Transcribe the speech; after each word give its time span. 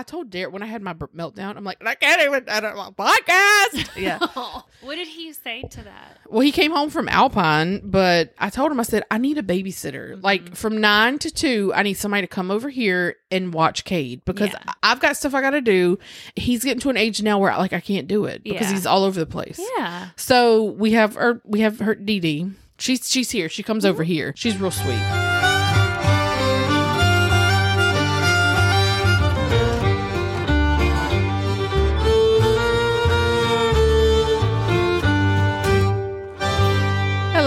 I 0.00 0.02
told 0.02 0.30
Derek 0.30 0.50
when 0.50 0.62
I 0.62 0.66
had 0.66 0.80
my 0.80 0.94
br- 0.94 1.04
meltdown, 1.14 1.58
I'm 1.58 1.64
like, 1.64 1.84
I 1.86 1.94
can't 1.94 2.22
even, 2.22 2.48
I 2.48 2.60
don't 2.60 2.74
want 2.74 2.96
podcast. 2.96 3.90
Yeah. 4.00 4.18
what 4.80 4.94
did 4.94 5.08
he 5.08 5.34
say 5.34 5.62
to 5.62 5.82
that? 5.84 6.16
Well, 6.26 6.40
he 6.40 6.52
came 6.52 6.70
home 6.72 6.88
from 6.88 7.06
Alpine, 7.06 7.82
but 7.84 8.32
I 8.38 8.48
told 8.48 8.72
him, 8.72 8.80
I 8.80 8.82
said, 8.84 9.02
I 9.10 9.18
need 9.18 9.36
a 9.36 9.42
babysitter. 9.42 10.12
Mm-hmm. 10.12 10.20
Like 10.22 10.56
from 10.56 10.80
nine 10.80 11.18
to 11.18 11.30
two, 11.30 11.70
I 11.74 11.82
need 11.82 11.94
somebody 11.94 12.22
to 12.22 12.26
come 12.28 12.50
over 12.50 12.70
here 12.70 13.16
and 13.30 13.52
watch 13.52 13.84
Cade 13.84 14.24
because 14.24 14.48
Yeah. 14.48 14.62
I- 14.66 14.74
I've 14.92 15.00
got 15.00 15.18
stuff 15.18 15.34
I 15.34 15.42
got 15.42 15.50
to 15.50 15.60
do. 15.60 15.98
He's 16.34 16.64
getting 16.64 16.80
to 16.80 16.88
an 16.90 16.96
age 16.96 17.22
now 17.22 17.38
where 17.38 17.54
like 17.58 17.74
I 17.74 17.80
can't 17.80 18.08
do 18.08 18.24
it 18.24 18.42
because 18.42 18.68
Yeah. 18.68 18.72
he's 18.72 18.86
all 18.86 19.04
over 19.04 19.20
the 19.20 19.26
place. 19.26 19.60
Yeah. 19.76 20.08
So 20.16 20.62
we 20.64 20.92
have 20.92 21.14
her, 21.16 21.42
we 21.44 21.60
have 21.60 21.80
her 21.80 21.94
Dee 21.94 22.20
Dee. 22.20 22.50
She's 22.78 23.10
she's 23.10 23.30
here. 23.30 23.50
She 23.50 23.62
comes 23.62 23.84
over 23.84 24.02
here. 24.02 24.32
She's 24.34 24.56
real 24.58 24.70
sweet. 24.70 25.29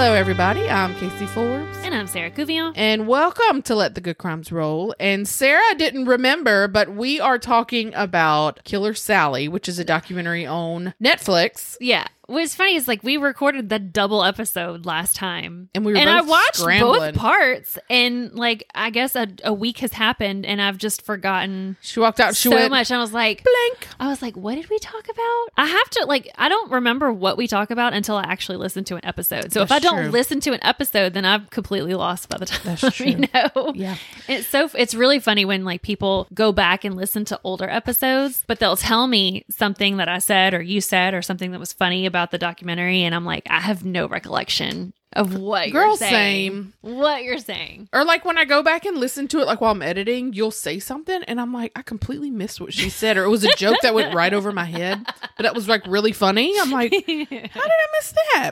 Hello, 0.04 0.16
everybody. 0.16 0.70
I'm 0.70 0.94
Casey 0.96 1.26
Forbes. 1.28 1.78
And 1.78 1.96
I'm 1.96 2.08
Sarah 2.08 2.30
Cuvillon. 2.30 2.74
And 2.76 3.08
welcome 3.08 3.62
to 3.62 3.74
Let 3.74 3.96
the 3.96 4.02
Good 4.02 4.18
Crimes 4.18 4.52
Roll. 4.52 4.94
And 5.00 5.26
Sarah 5.26 5.78
didn't 5.78 6.08
remember, 6.08 6.68
but 6.68 6.94
we 6.94 7.22
are 7.22 7.40
talking 7.40 7.94
about 7.96 8.62
Killer 8.66 8.94
Sally, 8.96 9.48
which 9.48 9.70
is 9.70 9.80
a 9.80 9.86
documentary 9.86 10.46
on 10.46 10.94
Netflix. 11.02 11.78
Yeah. 11.80 12.08
What's 12.28 12.56
funny 12.56 12.76
is 12.76 12.88
like 12.88 13.04
we 13.04 13.18
recorded 13.18 13.68
the 13.68 13.80
double 13.80 14.24
episode 14.24 14.86
last 14.86 15.16
time. 15.16 15.70
And 15.76 15.86
we 15.86 15.92
were 15.92 15.98
and 15.98 16.10
I 16.10 16.22
watched 16.22 16.58
scrambling. 16.58 17.14
both 17.14 17.16
parts 17.16 17.78
and 17.90 18.34
like 18.34 18.64
I 18.74 18.92
guess 18.92 19.16
a, 19.16 19.28
a 19.44 19.52
week 19.52 19.80
has 19.80 19.92
happened 19.92 20.46
and 20.46 20.62
I've 20.62 20.78
just 20.78 21.02
forgotten 21.02 21.76
She 21.82 22.00
walked 22.00 22.22
out. 22.22 22.36
She 22.36 22.50
so 22.50 22.56
went, 22.56 22.72
much. 22.72 22.92
I 22.92 22.98
was 22.98 23.12
like 23.12 23.44
blank. 23.44 23.88
I 24.00 24.08
was 24.08 24.22
like, 24.22 24.38
what 24.38 24.56
did 24.56 24.70
we 24.70 24.80
talk 24.80 25.10
about? 25.10 25.48
I 25.58 25.66
have 25.66 25.90
to 25.92 26.06
like 26.08 26.30
I 26.38 26.48
don't 26.48 26.72
remember 26.72 27.12
what 27.12 27.36
we 27.36 27.46
talk 27.46 27.72
about 27.72 27.94
until 27.94 28.16
I 28.16 28.24
actually 28.24 28.58
listen 28.58 28.86
to 28.86 28.96
an 28.96 29.04
episode. 29.04 29.52
So 29.52 29.62
if 29.62 29.72
I 29.72 29.80
don't 29.80 30.04
true. 30.04 30.10
listen 30.10 30.40
to 30.42 30.54
an 30.54 30.60
episode, 30.64 31.14
then 31.14 31.26
I'm 31.26 31.48
completely 31.48 31.94
lost 31.94 32.30
by 32.30 32.38
the 32.38 32.46
time 32.46 32.62
That's 32.64 33.00
you 33.02 33.28
know. 33.34 33.74
Yeah. 33.76 33.98
It's 34.30 34.48
so 34.48 34.70
it's 34.76 34.96
really 34.96 35.20
funny 35.20 35.44
when 35.44 35.66
like 35.66 35.82
people 35.82 36.28
go 36.34 36.54
back 36.54 36.86
and 36.86 36.96
listen 36.96 37.26
to 37.26 37.40
older 37.44 37.70
episodes, 37.70 38.46
but 38.48 38.60
they'll 38.60 38.78
tell 38.78 39.08
me 39.08 39.44
something 39.50 39.98
that 39.98 40.08
I 40.08 40.20
said 40.20 40.54
or 40.54 40.62
you 40.62 40.80
said 40.80 41.14
or 41.14 41.22
something 41.22 41.52
that 41.52 41.60
was 41.60 41.74
funny 41.74 42.06
about 42.14 42.30
the 42.30 42.38
documentary 42.38 43.02
and 43.02 43.16
I'm 43.16 43.26
like, 43.26 43.48
I 43.50 43.60
have 43.60 43.84
no 43.84 44.08
recollection 44.08 44.94
of 45.16 45.38
what 45.38 45.72
Girl, 45.72 45.90
you're 45.90 45.98
saying. 45.98 46.52
same. 46.52 46.74
What 46.82 47.24
you're 47.24 47.38
saying. 47.38 47.90
Or 47.94 48.04
like 48.04 48.26
when 48.26 48.38
I 48.38 48.46
go 48.46 48.62
back 48.64 48.86
and 48.86 48.98
listen 48.98 49.28
to 49.30 49.40
it, 49.40 49.46
like 49.46 49.62
while 49.62 49.72
I'm 49.72 49.82
editing, 49.82 50.34
you'll 50.34 50.52
say 50.52 50.80
something, 50.80 51.24
and 51.24 51.40
I'm 51.40 51.54
like, 51.54 51.72
I 51.76 51.82
completely 51.82 52.30
missed 52.30 52.60
what 52.60 52.74
she 52.74 52.90
said, 52.90 53.18
or 53.18 53.24
it 53.24 53.30
was 53.30 53.44
a 53.44 53.56
joke 53.56 53.78
that 53.82 53.94
went 53.94 54.14
right 54.14 54.34
over 54.34 54.52
my 54.52 54.66
head, 54.66 55.04
but 55.38 55.44
that 55.44 55.56
was 55.56 55.68
like 55.68 55.86
really 55.88 56.12
funny. 56.12 56.54
I'm 56.60 56.72
like, 56.72 56.92
how 56.94 57.02
did 57.02 57.40
I 57.46 57.88
miss 57.94 58.14
that? 58.34 58.52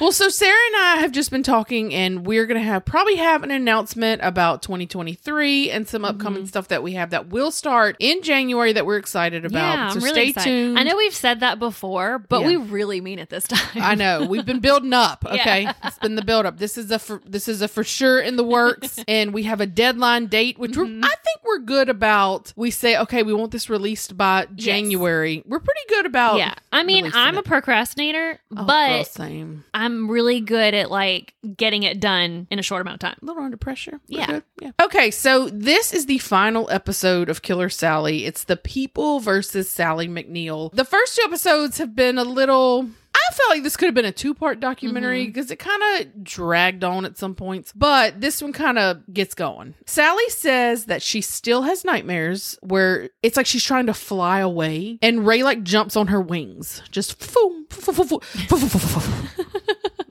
Well, 0.00 0.12
so 0.12 0.28
Sarah 0.28 0.56
and 0.68 0.76
I 0.76 0.96
have 0.96 1.12
just 1.12 1.30
been 1.30 1.42
talking, 1.42 1.94
and 1.94 2.26
we're 2.26 2.46
gonna 2.46 2.60
have 2.60 2.84
probably 2.84 3.16
have 3.16 3.42
an 3.42 3.50
announcement 3.50 4.20
about 4.24 4.62
2023 4.62 5.70
and 5.70 5.86
some 5.86 6.04
upcoming 6.04 6.40
mm-hmm. 6.42 6.48
stuff 6.48 6.68
that 6.68 6.82
we 6.82 6.92
have 6.94 7.10
that 7.10 7.28
will 7.28 7.50
start 7.50 7.96
in 8.00 8.22
January 8.22 8.72
that 8.72 8.86
we're 8.86 8.96
excited 8.96 9.44
about. 9.44 9.74
yeah, 9.76 9.88
so 9.90 10.00
really 10.00 10.10
stay 10.10 10.28
excited. 10.28 10.50
tuned. 10.50 10.78
I 10.78 10.82
know 10.82 10.96
we've 10.96 11.14
said 11.14 11.40
that 11.40 11.58
before, 11.58 12.18
but 12.18 12.40
Yeah. 12.40 12.46
we 12.48 12.56
really 12.56 13.00
mean 13.00 13.18
it 13.18 13.30
this 13.30 13.46
time. 13.46 13.60
I 13.76 13.94
know 13.94 14.26
we've 14.26 14.46
been 14.46 14.60
building 14.60 14.92
up. 14.92 15.24
Okay, 15.34 15.62
Yeah. 15.62 15.83
It's 15.84 15.98
been 15.98 16.14
the 16.14 16.24
build 16.24 16.46
up. 16.46 16.58
This 16.58 16.76
is 16.78 16.90
a 16.90 16.98
for, 16.98 17.20
this 17.26 17.48
is 17.48 17.62
a 17.62 17.68
for 17.68 17.84
sure 17.84 18.20
in 18.20 18.36
the 18.36 18.44
works, 18.44 18.98
and 19.08 19.32
we 19.34 19.44
have 19.44 19.60
a 19.60 19.66
deadline 19.66 20.26
date, 20.26 20.58
which 20.58 20.76
we're, 20.76 20.84
Mm-hmm. 20.84 21.04
I 21.04 21.08
think 21.08 21.40
we're 21.44 21.58
good 21.60 21.88
about. 21.88 22.52
We 22.56 22.70
say 22.70 22.96
okay, 22.98 23.22
we 23.22 23.32
want 23.34 23.52
this 23.52 23.68
released 23.70 24.16
by 24.16 24.46
January. 24.54 25.42
We're 25.46 25.60
pretty 25.60 25.80
good 25.88 26.06
about. 26.06 26.36
yeah. 26.38 26.54
I 26.72 26.82
mean, 26.82 27.10
I'm 27.14 27.36
a 27.38 27.42
procrastinator, 27.42 28.38
Oh, 28.52 28.56
girl, 28.56 28.64
but 28.66 29.04
same. 29.06 29.64
I'm 29.72 30.10
really 30.10 30.40
good 30.40 30.74
at 30.74 30.90
like 30.90 31.34
getting 31.56 31.82
it 31.84 32.00
done 32.00 32.46
in 32.50 32.58
a 32.58 32.62
short 32.62 32.82
amount 32.82 33.02
of 33.02 33.08
time. 33.10 33.18
A 33.22 33.24
little 33.24 33.42
under 33.42 33.56
pressure. 33.56 34.00
Yeah. 34.06 34.40
Yeah. 34.60 34.72
Okay, 34.80 35.10
so 35.10 35.48
this 35.50 35.92
is 35.92 36.06
the 36.06 36.18
final 36.18 36.68
episode 36.70 37.28
of 37.28 37.42
Killer 37.42 37.68
Sally. 37.68 38.24
It's 38.26 38.44
the 38.44 38.56
people 38.56 39.20
versus 39.20 39.70
Sally 39.70 40.08
McNeil. 40.08 40.72
The 40.72 40.84
first 40.84 41.16
two 41.16 41.22
episodes 41.24 41.78
have 41.78 41.94
been 41.96 42.18
a 42.18 42.24
little. 42.24 42.88
I 43.28 43.32
felt 43.32 43.50
like 43.50 43.62
this 43.62 43.76
could 43.76 43.86
have 43.86 43.94
been 43.94 44.04
a 44.04 44.12
two 44.12 44.34
part 44.34 44.60
documentary 44.60 45.26
because 45.26 45.46
mm-hmm. 45.46 45.52
it 45.54 45.58
kind 45.58 45.82
of 46.00 46.24
dragged 46.24 46.84
on 46.84 47.04
at 47.04 47.16
some 47.16 47.34
points, 47.34 47.72
but 47.72 48.20
this 48.20 48.42
one 48.42 48.52
kind 48.52 48.78
of 48.78 49.02
gets 49.12 49.34
going. 49.34 49.74
Sally 49.86 50.28
says 50.28 50.86
that 50.86 51.02
she 51.02 51.20
still 51.20 51.62
has 51.62 51.84
nightmares 51.84 52.58
where 52.62 53.10
it's 53.22 53.36
like 53.36 53.46
she's 53.46 53.64
trying 53.64 53.86
to 53.86 53.94
fly 53.94 54.40
away, 54.40 54.98
and 55.02 55.26
Ray 55.26 55.42
like 55.42 55.62
jumps 55.62 55.96
on 55.96 56.08
her 56.08 56.20
wings, 56.20 56.82
just 56.90 57.20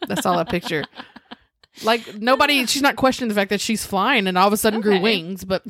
That's 0.08 0.26
all 0.26 0.38
that 0.38 0.50
picture. 0.50 0.84
Like 1.84 2.16
nobody, 2.16 2.66
she's 2.68 2.82
not 2.82 2.96
questioning 2.96 3.30
the 3.30 3.36
fact 3.36 3.50
that 3.50 3.62
she's 3.62 3.86
flying 3.86 4.28
and 4.28 4.38
all 4.38 4.48
of 4.48 4.54
a 4.54 4.58
sudden 4.58 4.80
okay. 4.80 4.90
grew 4.90 5.02
wings, 5.02 5.44
but 5.44 5.64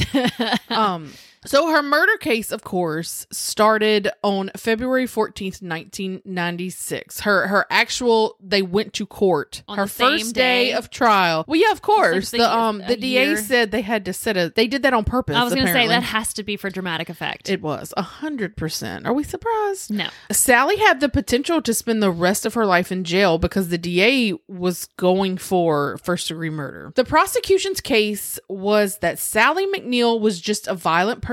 um 0.69 1.11
so 1.45 1.69
her 1.71 1.81
murder 1.83 2.17
case, 2.17 2.51
of 2.51 2.63
course, 2.63 3.27
started 3.31 4.09
on 4.23 4.51
February 4.55 5.07
fourteenth, 5.07 5.61
nineteen 5.61 6.21
ninety 6.25 6.69
six. 6.69 7.21
Her 7.21 7.47
her 7.47 7.65
actual 7.69 8.35
they 8.41 8.61
went 8.61 8.93
to 8.93 9.05
court 9.05 9.63
On 9.67 9.77
her 9.77 9.85
the 9.85 9.89
first 9.89 10.33
day, 10.35 10.69
day? 10.69 10.73
of 10.73 10.89
trial. 10.89 11.45
Well, 11.47 11.59
yeah, 11.59 11.71
of 11.71 11.81
course. 11.81 12.29
Something 12.29 12.39
The 12.41 12.55
um 12.57 12.77
the 12.87 12.95
DA 12.97 13.25
year. 13.25 13.37
said 13.37 13.71
they 13.71 13.81
had 13.81 14.05
to 14.05 14.13
set 14.13 14.37
a. 14.37 14.51
They 14.55 14.67
did 14.67 14.83
that 14.83 14.93
on 14.93 15.03
purpose. 15.03 15.35
I 15.35 15.43
was 15.43 15.53
going 15.53 15.67
to 15.67 15.73
say 15.73 15.87
that 15.87 16.03
has 16.03 16.33
to 16.35 16.43
be 16.43 16.57
for 16.57 16.69
dramatic 16.69 17.09
effect. 17.09 17.49
it 17.49 17.61
was 17.61 17.93
a 17.97 18.01
hundred 18.01 18.55
percent. 18.55 19.05
Are 19.05 19.13
we 19.13 19.23
surprised? 19.23 19.91
no. 19.91 20.07
Sally 20.31 20.77
had 20.77 20.99
the 20.99 21.09
potential 21.09 21.61
to 21.61 21.73
spend 21.73 22.01
the 22.01 22.11
rest 22.11 22.45
of 22.45 22.53
her 22.53 22.65
life 22.65 22.91
in 22.91 23.03
jail 23.03 23.37
because 23.37 23.69
the 23.69 23.77
DA 23.77 24.33
was 24.47 24.85
going 24.97 25.37
for 25.37 25.97
first 26.03 26.27
degree 26.27 26.49
murder. 26.49 26.91
The 26.95 27.03
prosecution's 27.05 27.81
case 27.81 28.39
was 28.49 28.99
that 28.99 29.19
Sally 29.19 29.65
McNeil 29.67 30.19
was 30.19 30.39
just 30.39 30.67
a 30.67 30.73
violent 30.75 31.21
person. 31.21 31.32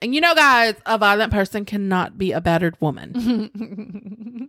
And 0.00 0.14
you 0.14 0.20
know, 0.20 0.34
guys, 0.34 0.74
a 0.86 0.98
violent 0.98 1.32
person 1.32 1.64
cannot 1.64 2.18
be 2.18 2.32
a 2.32 2.40
battered 2.40 2.76
woman. 2.80 3.50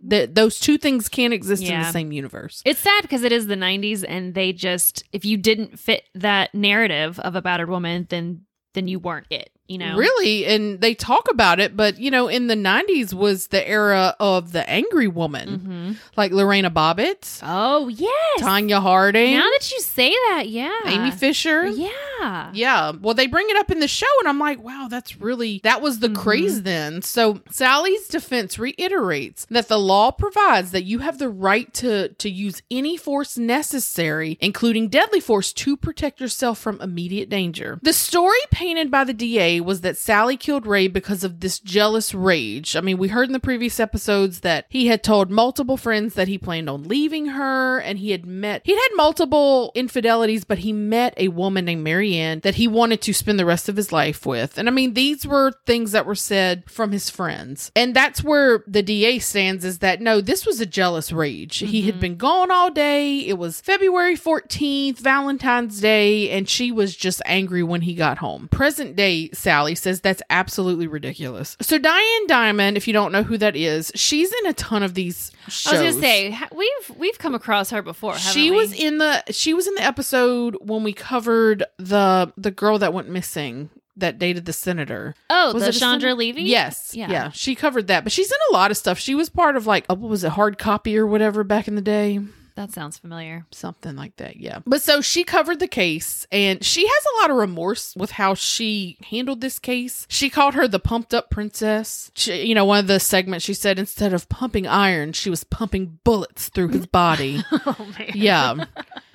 That 0.10 0.34
those 0.34 0.58
two 0.58 0.76
things 0.76 1.08
can't 1.08 1.32
exist 1.32 1.62
in 1.62 1.68
the 1.82 1.92
same 1.92 2.10
universe. 2.10 2.62
It's 2.64 2.80
sad 2.80 3.02
because 3.02 3.22
it 3.22 3.30
is 3.30 3.46
the 3.46 3.54
90s 3.54 4.04
and 4.08 4.34
they 4.34 4.52
just 4.52 5.04
if 5.12 5.24
you 5.24 5.36
didn't 5.36 5.78
fit 5.78 6.02
that 6.16 6.52
narrative 6.52 7.20
of 7.20 7.36
a 7.36 7.42
battered 7.42 7.70
woman 7.70 8.06
then 8.10 8.40
then 8.74 8.88
you 8.88 8.98
weren't 8.98 9.26
it, 9.30 9.50
you 9.70 9.78
know. 9.78 9.96
Really, 9.96 10.44
and 10.46 10.80
they 10.80 10.94
talk 10.94 11.28
about 11.30 11.60
it, 11.60 11.76
but 11.76 11.98
you 11.98 12.10
know, 12.10 12.28
in 12.28 12.48
the 12.48 12.54
'90s 12.56 13.14
was 13.14 13.46
the 13.48 13.66
era 13.68 14.16
of 14.20 14.52
the 14.52 14.68
angry 14.68 15.08
woman, 15.08 15.96
Mhm. 15.98 16.16
like 16.16 16.32
Lorena 16.32 16.70
Bobbitt, 16.70 17.40
Oh, 17.42 17.88
yes. 17.88 18.40
Tonya 18.40 18.80
Harding, 18.82 19.34
Now 19.36 19.48
that 19.58 19.70
you 19.72 19.80
say 19.80 20.10
that, 20.10 20.44
yeah. 20.48 20.70
Amy 20.86 21.10
Fisher. 21.10 21.66
Yeah. 21.68 22.50
Yeah. 22.52 22.92
Well, 23.00 23.14
they 23.14 23.26
bring 23.26 23.48
it 23.48 23.56
up 23.56 23.70
in 23.70 23.80
the 23.80 23.88
show, 23.88 24.06
and 24.20 24.28
I'm 24.28 24.38
like, 24.38 24.62
wow, 24.62 24.88
that's 24.90 25.20
really, 25.20 25.60
that 25.64 25.80
was 25.80 26.00
the 26.00 26.08
Mm-hmm. 26.08 26.22
craze 26.22 26.62
then. 26.62 27.02
So 27.02 27.40
Sally's 27.50 28.08
defense 28.08 28.58
reiterates 28.58 29.46
that 29.50 29.68
the 29.68 29.78
law 29.78 30.10
provides 30.10 30.72
that 30.72 30.82
you 30.84 30.98
have 30.98 31.18
the 31.18 31.28
right 31.28 31.72
to, 31.74 32.08
to 32.08 32.28
use 32.28 32.62
any 32.70 32.96
force 32.96 33.38
necessary, 33.38 34.36
including 34.40 34.88
deadly 34.88 35.20
force, 35.20 35.52
to 35.52 35.76
protect 35.76 36.20
yourself 36.20 36.58
from 36.58 36.80
immediate 36.80 37.28
danger. 37.28 37.78
The 37.82 37.92
story 37.92 38.38
painted 38.50 38.90
by 38.90 39.04
the 39.04 39.12
DA 39.14 39.59
was 39.60 39.82
that 39.82 39.96
Sally 39.96 40.36
killed 40.36 40.66
Ray 40.66 40.88
because 40.88 41.24
of 41.24 41.40
this 41.40 41.58
jealous 41.58 42.14
rage. 42.14 42.76
I 42.76 42.80
mean, 42.80 42.98
we 42.98 43.08
heard 43.08 43.28
in 43.28 43.32
the 43.32 43.40
previous 43.40 43.80
episodes 43.80 44.40
that 44.40 44.66
he 44.68 44.86
had 44.86 45.02
told 45.02 45.30
multiple 45.30 45.76
friends 45.76 46.14
that 46.14 46.28
he 46.28 46.38
planned 46.38 46.70
on 46.70 46.84
leaving 46.84 47.26
her, 47.26 47.78
and 47.78 47.98
he 47.98 48.10
had 48.10 48.26
met, 48.26 48.62
he'd 48.64 48.74
had 48.74 48.96
multiple 48.96 49.72
infidelities, 49.74 50.44
but 50.44 50.58
he 50.58 50.72
met 50.72 51.14
a 51.16 51.28
woman 51.28 51.64
named 51.64 51.84
Marianne 51.84 52.40
that 52.40 52.56
he 52.56 52.66
wanted 52.66 53.02
to 53.02 53.12
spend 53.12 53.38
the 53.38 53.44
rest 53.44 53.68
of 53.68 53.76
his 53.76 53.92
life 53.92 54.26
with. 54.26 54.58
And 54.58 54.68
I 54.68 54.72
mean, 54.72 54.94
these 54.94 55.26
were 55.26 55.52
things 55.66 55.92
that 55.92 56.06
were 56.06 56.14
said 56.14 56.68
from 56.70 56.92
his 56.92 57.10
friends. 57.10 57.70
And 57.76 57.94
that's 57.94 58.22
where 58.22 58.64
the 58.66 58.82
DA 58.82 59.18
stands 59.18 59.64
is 59.64 59.78
that 59.78 60.00
no, 60.00 60.20
this 60.20 60.46
was 60.46 60.60
a 60.60 60.66
jealous 60.66 61.12
rage. 61.12 61.58
He 61.58 61.82
had 61.82 61.94
mm-hmm. 61.94 62.00
been 62.00 62.16
gone 62.16 62.50
all 62.50 62.70
day. 62.70 63.18
It 63.20 63.38
was 63.38 63.60
February 63.60 64.16
14th, 64.16 64.98
Valentine's 64.98 65.80
Day, 65.80 66.30
and 66.30 66.48
she 66.48 66.72
was 66.72 66.96
just 66.96 67.22
angry 67.26 67.62
when 67.62 67.82
he 67.82 67.94
got 67.94 68.18
home. 68.18 68.48
Present 68.48 68.96
day 68.96 69.30
Sally 69.32 69.49
says 69.74 70.00
that's 70.00 70.22
absolutely 70.30 70.86
ridiculous. 70.86 71.56
So 71.60 71.78
Diane 71.78 72.26
Dimond, 72.26 72.76
if 72.76 72.86
you 72.86 72.92
don't 72.92 73.12
know 73.12 73.22
who 73.22 73.36
that 73.38 73.56
is, 73.56 73.92
she's 73.94 74.32
in 74.32 74.46
a 74.46 74.52
ton 74.54 74.82
of 74.82 74.94
these 74.94 75.32
shows. 75.48 75.72
I 75.74 75.82
was 75.82 75.94
gonna 75.96 76.02
say 76.06 76.38
we've 76.54 76.96
we've 76.96 77.18
come 77.18 77.34
across 77.34 77.70
her 77.70 77.82
before. 77.82 78.12
haven't 78.14 78.32
she 78.32 78.50
we? 78.50 78.56
was 78.56 78.72
in 78.72 78.98
the 78.98 79.22
she 79.30 79.54
was 79.54 79.66
in 79.66 79.74
the 79.74 79.82
episode 79.82 80.56
when 80.60 80.82
we 80.82 80.92
covered 80.92 81.64
the 81.78 82.32
the 82.36 82.50
girl 82.50 82.78
that 82.78 82.92
went 82.92 83.08
missing 83.08 83.70
that 83.96 84.18
dated 84.18 84.46
the 84.46 84.52
senator. 84.52 85.14
oh 85.28 85.52
Was 85.52 85.62
the 85.62 85.68
it 85.70 85.72
Chandra? 85.72 86.14
Levy. 86.14 86.42
Yes. 86.44 86.94
Yeah. 86.94 87.10
Yeah. 87.10 87.30
She 87.32 87.54
covered 87.54 87.88
that. 87.88 88.02
But 88.04 88.12
she's 88.12 88.30
in 88.30 88.38
a 88.50 88.54
lot 88.54 88.70
of 88.70 88.76
stuff. 88.76 88.98
She 88.98 89.14
was 89.14 89.28
part 89.28 89.56
of 89.56 89.66
like, 89.66 89.84
oh, 89.90 89.94
what 89.94 90.08
was 90.08 90.24
it, 90.24 90.30
hard 90.30 90.58
copy 90.58 90.96
or 90.96 91.06
whatever 91.06 91.44
back 91.44 91.68
in 91.68 91.74
the 91.74 91.82
day? 91.82 92.20
That 92.60 92.72
sounds 92.72 92.98
familiar. 92.98 93.46
something 93.50 93.96
like 93.96 94.16
that 94.16 94.36
yeah. 94.36 94.58
But 94.66 94.82
so 94.82 95.00
she 95.00 95.24
covered 95.24 95.60
the 95.60 95.66
case 95.66 96.26
and 96.30 96.62
she 96.62 96.86
has 96.86 97.04
a 97.06 97.22
lot 97.22 97.30
of 97.30 97.38
remorse 97.38 97.96
with 97.96 98.10
how 98.10 98.34
she 98.34 98.98
handled 99.10 99.40
this 99.40 99.58
case. 99.58 100.06
She 100.10 100.28
called 100.28 100.52
her 100.52 100.68
the 100.68 100.78
pumped 100.78 101.14
up 101.14 101.30
princess. 101.30 102.10
She, 102.14 102.42
you 102.44 102.54
know 102.54 102.66
one 102.66 102.80
of 102.80 102.86
the 102.86 103.00
segments 103.00 103.46
she 103.46 103.54
said 103.54 103.78
instead 103.78 104.12
of 104.12 104.28
pumping 104.28 104.66
iron 104.66 105.14
she 105.14 105.30
was 105.30 105.42
pumping 105.42 106.00
bullets 106.04 106.50
through 106.50 106.68
his 106.68 106.86
body. 106.86 107.42
Oh 107.66 107.92
man. 107.98 108.10
yeah 108.14 108.64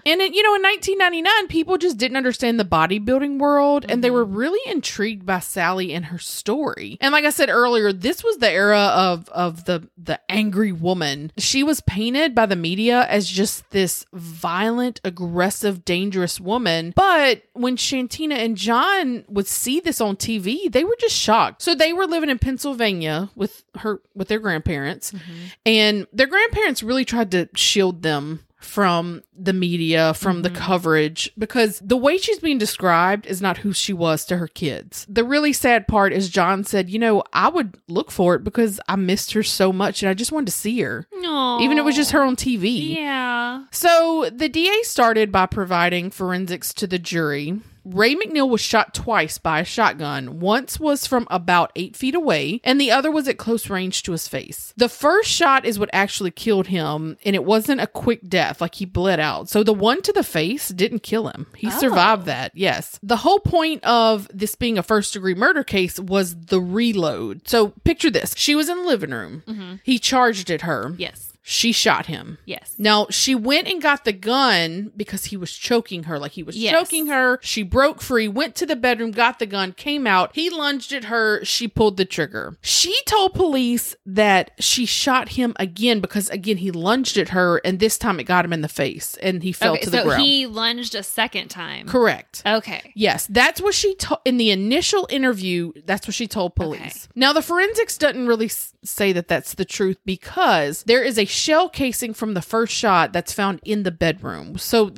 and 0.06 0.22
it, 0.22 0.34
you 0.34 0.44
know 0.44 0.56
in 0.56 0.62
1999 0.62 1.48
people 1.48 1.78
just 1.78 1.98
didn't 1.98 2.18
understand 2.18 2.60
the 2.60 2.66
bodybuilding 2.66 3.40
world 3.40 3.86
and 3.90 4.04
they 4.04 4.08
mm-hmm. 4.08 4.16
were 4.16 4.26
really 4.26 4.72
intrigued 4.72 5.26
by 5.26 5.40
sally 5.40 5.94
and 5.94 6.06
her 6.06 6.20
story. 6.20 6.98
And 7.02 7.12
like 7.12 7.26
i 7.26 7.30
said 7.30 7.50
earlier 7.50 7.92
this 7.92 8.24
was 8.24 8.38
the 8.38 8.50
era 8.50 8.80
of 8.80 9.30
of 9.30 9.66
the 9.66 9.88
the 9.98 10.20
angry 10.30 10.72
woman. 10.72 11.32
She 11.38 11.64
was 11.64 11.82
painted 11.82 12.36
by 12.36 12.46
the 12.46 12.56
media 12.56 13.06
as 13.10 13.28
just 13.28 13.70
this 13.72 14.06
violent 14.14 15.02
aggressive 15.04 15.86
dangerous 15.86 16.40
woman. 16.40 16.94
But 16.96 17.44
when 17.54 17.78
shantina 17.78 18.36
and 18.36 18.56
john 18.58 19.26
would 19.28 19.48
see 19.48 19.80
this 19.80 20.02
on 20.02 20.16
tv 20.16 20.72
they 20.72 20.84
were 20.84 20.98
just 21.00 21.16
shocked. 21.16 21.62
So 21.62 21.76
they 21.76 21.94
were 21.94 22.06
living 22.06 22.30
in 22.30 22.40
pennsylvania 22.40 23.30
with 23.36 23.64
her 23.78 24.02
with 24.14 24.28
their 24.28 24.40
grandparents. 24.40 25.12
Mm-hmm. 25.12 25.34
And 25.66 26.08
their 26.14 26.28
grandparents 26.28 26.84
really 26.84 27.06
tried 27.06 27.32
to 27.32 27.50
shield 27.56 28.02
them 28.04 28.45
from 28.66 29.22
the 29.38 29.54
media, 29.54 30.14
from 30.14 30.42
the 30.42 30.50
mm-hmm. 30.50 30.58
coverage, 30.58 31.32
because 31.38 31.80
the 31.80 31.98
way 31.98 32.18
she's 32.18 32.40
being 32.40 32.58
described 32.58 33.26
is 33.28 33.42
not 33.42 33.58
who 33.58 33.72
she 33.72 33.94
was 33.94 34.26
to 34.26 34.38
her 34.38 34.48
kids. 34.48 35.06
The 35.08 35.24
really 35.24 35.54
sad 35.54 35.88
part 35.88 36.12
is 36.12 36.30
John 36.30 36.64
said, 36.64 36.90
You 36.90 37.00
know, 37.00 37.24
I 37.32 37.50
would 37.50 37.78
look 37.88 38.12
for 38.12 38.36
it 38.36 38.44
because 38.44 38.80
I 38.88 38.96
missed 38.96 39.34
her 39.34 39.44
so 39.44 39.72
much 39.72 40.02
and 40.02 40.10
I 40.10 40.14
just 40.14 40.32
wanted 40.32 40.48
to 40.48 40.52
see 40.52 40.82
her, 40.82 41.08
Aw. 41.14 41.60
even 41.62 41.78
if 41.78 41.82
it 41.82 41.86
was 41.86 41.96
just 41.96 42.12
her 42.12 42.24
on 42.24 42.36
TV. 42.36 42.96
Yeah. 42.96 43.66
So 43.72 44.30
the 44.34 44.50
DA 44.50 44.82
started 44.84 45.32
by 45.32 45.46
providing 45.46 46.12
forensics 46.12 46.74
to 46.76 46.88
the 46.88 47.00
jury. 47.00 47.60
Ray 47.86 48.16
McNeil 48.16 48.50
was 48.50 48.62
shot 48.62 48.94
twice 48.94 49.38
by 49.38 49.60
a 49.60 49.66
shotgun. 49.66 50.40
Once 50.40 50.80
was 50.80 51.06
from 51.06 51.28
about 51.30 51.72
eight 51.76 51.96
feet 51.96 52.16
away, 52.16 52.60
and 52.64 52.82
the 52.82 52.92
other 52.92 53.12
was 53.12 53.28
at 53.28 53.38
close 53.38 53.70
range 53.70 54.04
to 54.04 54.12
his 54.12 54.28
face. 54.28 54.74
The 54.76 54.90
first 54.90 55.30
shot 55.30 55.66
is 55.66 55.78
what 55.78 55.90
actually 55.94 56.32
killed 56.32 56.68
him, 56.68 57.18
and 57.24 57.36
it 57.36 57.46
wasn't 57.46 57.82
a 57.82 57.88
quick 57.88 58.28
death, 58.28 58.60
like 58.60 58.76
he 58.76 58.86
bled 58.86 59.20
out. 59.20 59.50
So 59.50 59.64
the 59.64 59.74
one 59.74 60.02
to 60.02 60.12
the 60.12 60.24
face 60.24 60.70
didn't 60.70 61.04
kill 61.04 61.28
him. 61.28 61.46
He 61.56 61.68
oh. 61.68 61.80
survived 61.80 62.26
that, 62.26 62.52
yes. 62.56 63.00
The 63.04 63.18
whole 63.18 63.40
point 63.40 63.84
of 63.84 64.28
this 64.34 64.56
being 64.56 64.78
a 64.78 64.84
first 64.84 65.14
degree 65.14 65.36
murder 65.36 65.64
case 65.64 66.00
was 66.00 66.36
the 66.36 66.60
reload. 66.60 67.48
So 67.48 67.70
picture 67.84 68.10
this 68.10 68.34
she 68.36 68.56
was 68.56 68.68
in 68.68 68.78
the 68.78 68.88
living 68.88 69.12
room, 69.12 69.44
mm-hmm. 69.48 69.76
he 69.84 70.00
charged 70.00 70.50
at 70.50 70.62
her, 70.62 70.94
Yes. 70.98 71.35
She 71.48 71.72
shot 71.72 72.08
him. 72.08 72.40
Yes. 72.46 72.74
Now, 72.80 73.06
she 73.12 73.36
went 73.36 73.68
and 73.68 73.80
got 73.80 74.04
the 74.04 74.12
gun 74.12 74.92
because 74.98 75.26
he 75.26 75.38
was 75.38 75.54
choking 75.54 76.04
her. 76.04 76.18
Like 76.18 76.32
he 76.32 76.42
was 76.42 76.58
Yes. 76.58 76.72
choking 76.74 77.06
her. 77.06 77.38
She 77.44 77.62
broke 77.62 78.02
free, 78.02 78.28
went 78.28 78.56
to 78.56 78.66
the 78.66 78.76
bedroom, 78.76 79.12
got 79.12 79.38
the 79.38 79.46
gun, 79.46 79.72
came 79.74 80.08
out. 80.08 80.32
He 80.34 80.50
lunged 80.50 80.92
at 80.92 81.04
her. 81.06 81.46
She 81.46 81.68
pulled 81.68 81.98
the 81.98 82.06
trigger. 82.06 82.58
She 82.62 82.96
told 83.06 83.36
police 83.36 83.96
that 84.08 84.52
she 84.60 84.88
shot 84.88 85.30
him 85.30 85.54
again 85.58 86.00
because, 86.00 86.32
again, 86.32 86.58
he 86.58 86.72
lunged 86.72 87.16
at 87.16 87.30
her 87.30 87.62
and 87.64 87.80
this 87.80 88.00
time 88.00 88.20
it 88.20 88.24
got 88.24 88.44
him 88.44 88.52
in 88.52 88.62
the 88.62 88.68
face 88.68 89.16
and 89.22 89.44
he 89.44 89.52
fell 89.52 89.74
okay, 89.74 89.84
to 89.84 89.90
the 89.92 89.98
so 90.00 90.04
ground. 90.06 90.24
he 90.24 90.48
lunged 90.48 90.96
a 90.96 91.04
second 91.04 91.50
time. 91.50 91.86
Correct. 91.88 92.42
Okay. 92.44 92.92
Yes, 92.96 93.28
that's 93.30 93.62
what 93.62 93.76
she 93.76 93.94
told 93.94 94.22
in 94.26 94.38
the 94.38 94.50
initial 94.50 95.06
interview. 95.12 95.74
That's 95.86 96.08
what 96.08 96.16
she 96.16 96.28
told 96.28 96.56
police. 96.56 97.08
Now, 97.14 97.34
the 97.34 97.44
forensics 97.44 98.00
doesn't 98.00 98.26
really 98.26 98.48
s- 98.48 98.74
say 98.84 99.14
that 99.14 99.28
that's 99.28 99.54
the 99.54 99.66
truth 99.66 99.98
because 100.06 100.82
there 100.84 101.04
is 101.04 101.20
a 101.20 101.35
shell 101.36 101.70
casing 101.70 102.14
from 102.14 102.34
the 102.34 102.42
first 102.42 102.74
shot 102.74 103.14
that's 103.14 103.34
found 103.34 103.60
in 103.64 103.84
the 103.84 103.92
bedroom. 103.92 104.58
So, 104.58 104.92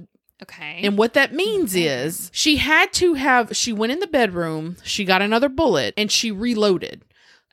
Okay. 0.44 0.82
and 0.84 0.98
what 0.98 1.14
that 1.16 1.34
means 1.34 1.74
is 1.76 2.30
she 2.34 2.58
had 2.58 2.94
to 2.94 3.16
have, 3.16 3.56
she 3.58 3.74
went 3.74 3.92
in 3.92 4.00
the 4.00 4.08
bedroom, 4.08 4.78
she 4.84 5.04
got 5.04 5.22
another 5.24 5.50
bullet, 5.50 5.94
and 5.98 6.12
she 6.12 6.32
reloaded. 6.32 7.04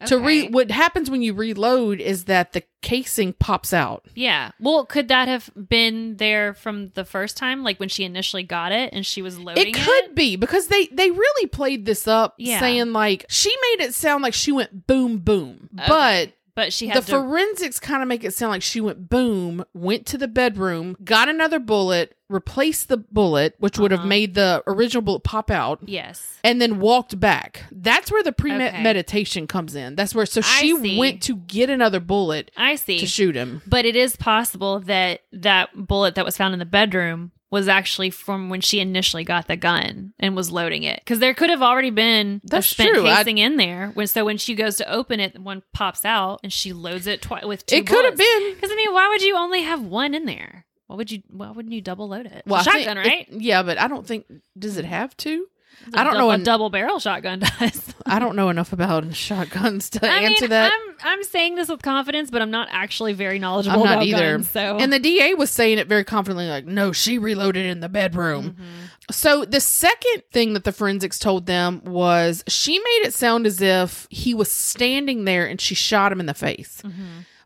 To 0.08 0.19
re, 0.19 0.48
what 0.48 0.70
happens 0.70 1.08
when 1.10 1.22
you 1.22 1.32
reload 1.32 1.98
is 1.98 2.25
that 2.25 2.52
the 2.52 2.62
casing 2.82 3.32
pops 3.32 3.72
out. 3.72 4.04
yeah. 4.14 4.50
Well, 4.60 4.84
could 4.84 5.08
that 5.08 5.28
have 5.28 5.48
been 5.56 6.16
there 6.19 6.52
from 6.52 6.90
the 6.90 7.06
first 7.06 7.38
time, 7.38 7.62
like 7.62 7.81
when 7.81 7.88
she 7.88 8.04
initially 8.04 8.42
got 8.42 8.70
it 8.70 8.90
and 8.92 9.06
she 9.06 9.22
was 9.22 9.38
loading 9.38 9.69
It 9.69 9.75
could 9.75 10.14
be 10.14 10.36
because 10.36 10.66
they 10.66 10.88
they 10.88 11.10
really 11.10 11.46
played 11.46 11.86
this 11.86 12.06
up, 12.06 12.34
Yeah. 12.36 12.60
saying 12.60 12.92
like 12.92 13.25
she 13.31 13.48
made 13.70 13.84
it 13.86 13.94
sound 13.94 14.22
like 14.22 14.34
she 14.34 14.52
went 14.52 14.86
boom 14.86 15.19
boom, 15.19 15.70
Okay. 15.78 15.88
but 15.88 16.32
But 16.56 16.73
she 16.73 16.87
the 16.87 16.93
had 16.95 17.06
to. 17.06 17.12
forensics 17.12 17.81
kind 17.81 18.01
of 18.03 18.09
make 18.09 18.23
it 18.23 18.33
sound 18.33 18.51
like 18.53 18.62
she 18.62 18.81
went 18.81 19.09
boom, 19.11 19.65
went 19.75 20.06
to 20.06 20.19
the 20.19 20.29
bedroom, 20.29 20.97
got 21.03 21.29
another 21.29 21.59
bullet, 21.59 22.17
replaced 22.29 22.89
the 22.89 22.97
bullet, 22.97 23.55
which 23.59 23.77
would 23.79 23.91
have 23.91 24.01
Uh-huh. 24.01 24.09
made 24.09 24.35
the 24.35 24.62
original 24.67 25.03
bullet 25.03 25.25
pop 25.25 25.51
out. 25.51 25.81
yes. 25.85 26.39
And 26.45 26.61
then 26.61 26.79
walked 26.79 27.19
back. 27.19 27.65
That's 27.73 28.11
where 28.12 28.23
the 28.23 28.31
Okay. 28.31 28.71
premeditation 28.71 29.47
comes 29.47 29.75
in. 29.75 29.97
That's 29.97 30.15
where 30.15 30.27
so 30.27 30.41
she 30.43 30.97
went 30.99 31.23
to 31.25 31.37
get 31.37 31.71
another 31.71 32.01
bullet 32.01 32.51
I 32.56 32.77
see. 32.77 32.99
to 32.99 33.06
shoot 33.06 33.35
him. 33.35 33.62
But 33.67 33.85
it 33.85 33.97
is 33.97 34.15
possible 34.17 34.79
that 34.81 35.23
that 35.33 35.71
bullet 35.75 36.15
that 36.15 36.25
was 36.25 36.37
found 36.37 36.53
in 36.53 36.59
the 36.61 36.65
bedroom 36.67 37.33
was 37.55 37.69
actually 37.69 38.11
from 38.11 38.49
when 38.51 38.61
she 38.61 38.81
initially 38.81 39.23
got 39.23 39.47
the 39.47 39.55
gun 39.56 40.12
and 40.19 40.35
was 40.35 40.51
loading 40.51 40.83
it. 40.83 40.99
Because 40.99 41.21
there 41.21 41.35
could 41.35 41.51
have 41.51 41.62
already 41.62 41.91
been 41.91 42.41
That's 42.43 42.67
a 42.67 42.71
spent 42.71 42.95
true. 42.95 43.06
I- 43.06 43.15
casing 43.19 43.39
in 43.39 43.56
there. 43.59 43.93
When 43.95 44.09
so 44.09 44.25
when 44.25 44.39
she 44.39 44.56
goes 44.56 44.75
to 44.77 44.93
open 44.93 45.21
it, 45.21 45.39
one 45.39 45.62
pops 45.73 46.05
out 46.05 46.41
and 46.43 46.53
she 46.53 46.73
loads 46.73 47.06
it 47.06 47.23
twice 47.23 47.45
with 47.45 47.65
two. 47.65 47.77
It 47.77 47.87
could 47.87 48.05
have 48.05 48.17
been. 48.17 48.55
Because 48.55 48.73
I 48.73 48.75
mean, 48.75 48.93
why 48.93 49.09
would 49.09 49.23
you 49.23 49.37
only 49.37 49.62
have 49.62 49.81
one 49.83 50.15
in 50.15 50.25
there? 50.27 50.67
Why 50.89 50.97
would 50.97 51.12
you? 51.12 51.23
Why 51.31 51.51
wouldn't 51.53 51.73
you 51.73 51.81
double 51.81 52.09
load 52.09 52.27
it? 52.27 52.43
Well, 52.45 52.61
I 52.61 52.65
shotgun, 52.65 52.99
it- 52.99 53.06
right? 53.06 53.29
yeah, 53.31 53.62
but 53.62 53.79
I 53.79 53.87
don't 53.87 54.05
think 54.06 54.27
does 54.59 54.77
it 54.77 54.85
have 54.85 55.17
to? 55.19 55.47
I 55.94 56.03
don't 56.05 56.15
know 56.15 56.31
A 56.31 56.35
en- 56.35 56.43
double 56.44 56.71
barrel 56.71 56.99
shotgun 56.99 57.38
does. 57.59 57.94
I 58.06 58.19
don't 58.19 58.37
know 58.37 58.49
enough 58.49 58.73
about 58.73 59.15
shotguns 59.17 59.91
to 59.91 60.06
I 60.06 60.21
answer 60.21 60.44
mean, 60.44 60.50
that. 60.50 60.73
I'm 60.73 60.94
I'm 61.06 61.23
saying 61.25 61.56
this 61.56 61.69
with 61.69 61.82
confidence, 61.82 62.31
but 62.31 62.41
I'm 62.43 62.50
not 62.50 62.69
actually 62.71 63.12
very 63.12 63.38
knowledgeable 63.38 63.81
I'm 63.81 63.85
not 63.85 63.93
about 63.94 64.06
either. 64.06 64.32
guns. 64.37 64.50
So 64.50 64.79
And 64.79 64.93
the 64.93 64.99
DA 64.99 65.35
was 65.35 65.50
saying 65.50 65.79
it 65.79 65.87
very 65.87 66.05
confidently, 66.05 66.49
like, 66.49 66.65
no, 66.67 66.93
she 66.93 67.19
reloaded 67.19 67.67
in 67.67 67.81
the 67.81 67.88
bedroom. 67.88 68.53
Mm-hmm. 68.53 68.62
So 69.11 69.44
the 69.44 69.61
second 69.61 70.23
thing 70.32 70.55
that 70.55 70.65
the 70.65 70.73
forensics 70.73 71.19
told 71.19 71.47
them 71.47 71.82
was 71.85 72.43
she 72.49 72.79
made 72.79 73.03
it 73.05 73.12
sound 73.15 73.47
as 73.47 73.61
if 73.61 74.06
he 74.11 74.32
was 74.32 74.50
standing 74.50 75.25
there 75.25 75.47
and 75.47 75.61
she 75.61 75.75
shot 75.75 76.11
him 76.11 76.20
in 76.20 76.27
the 76.27 76.35
face. 76.35 76.81
Mm-hmm. 76.82 77.03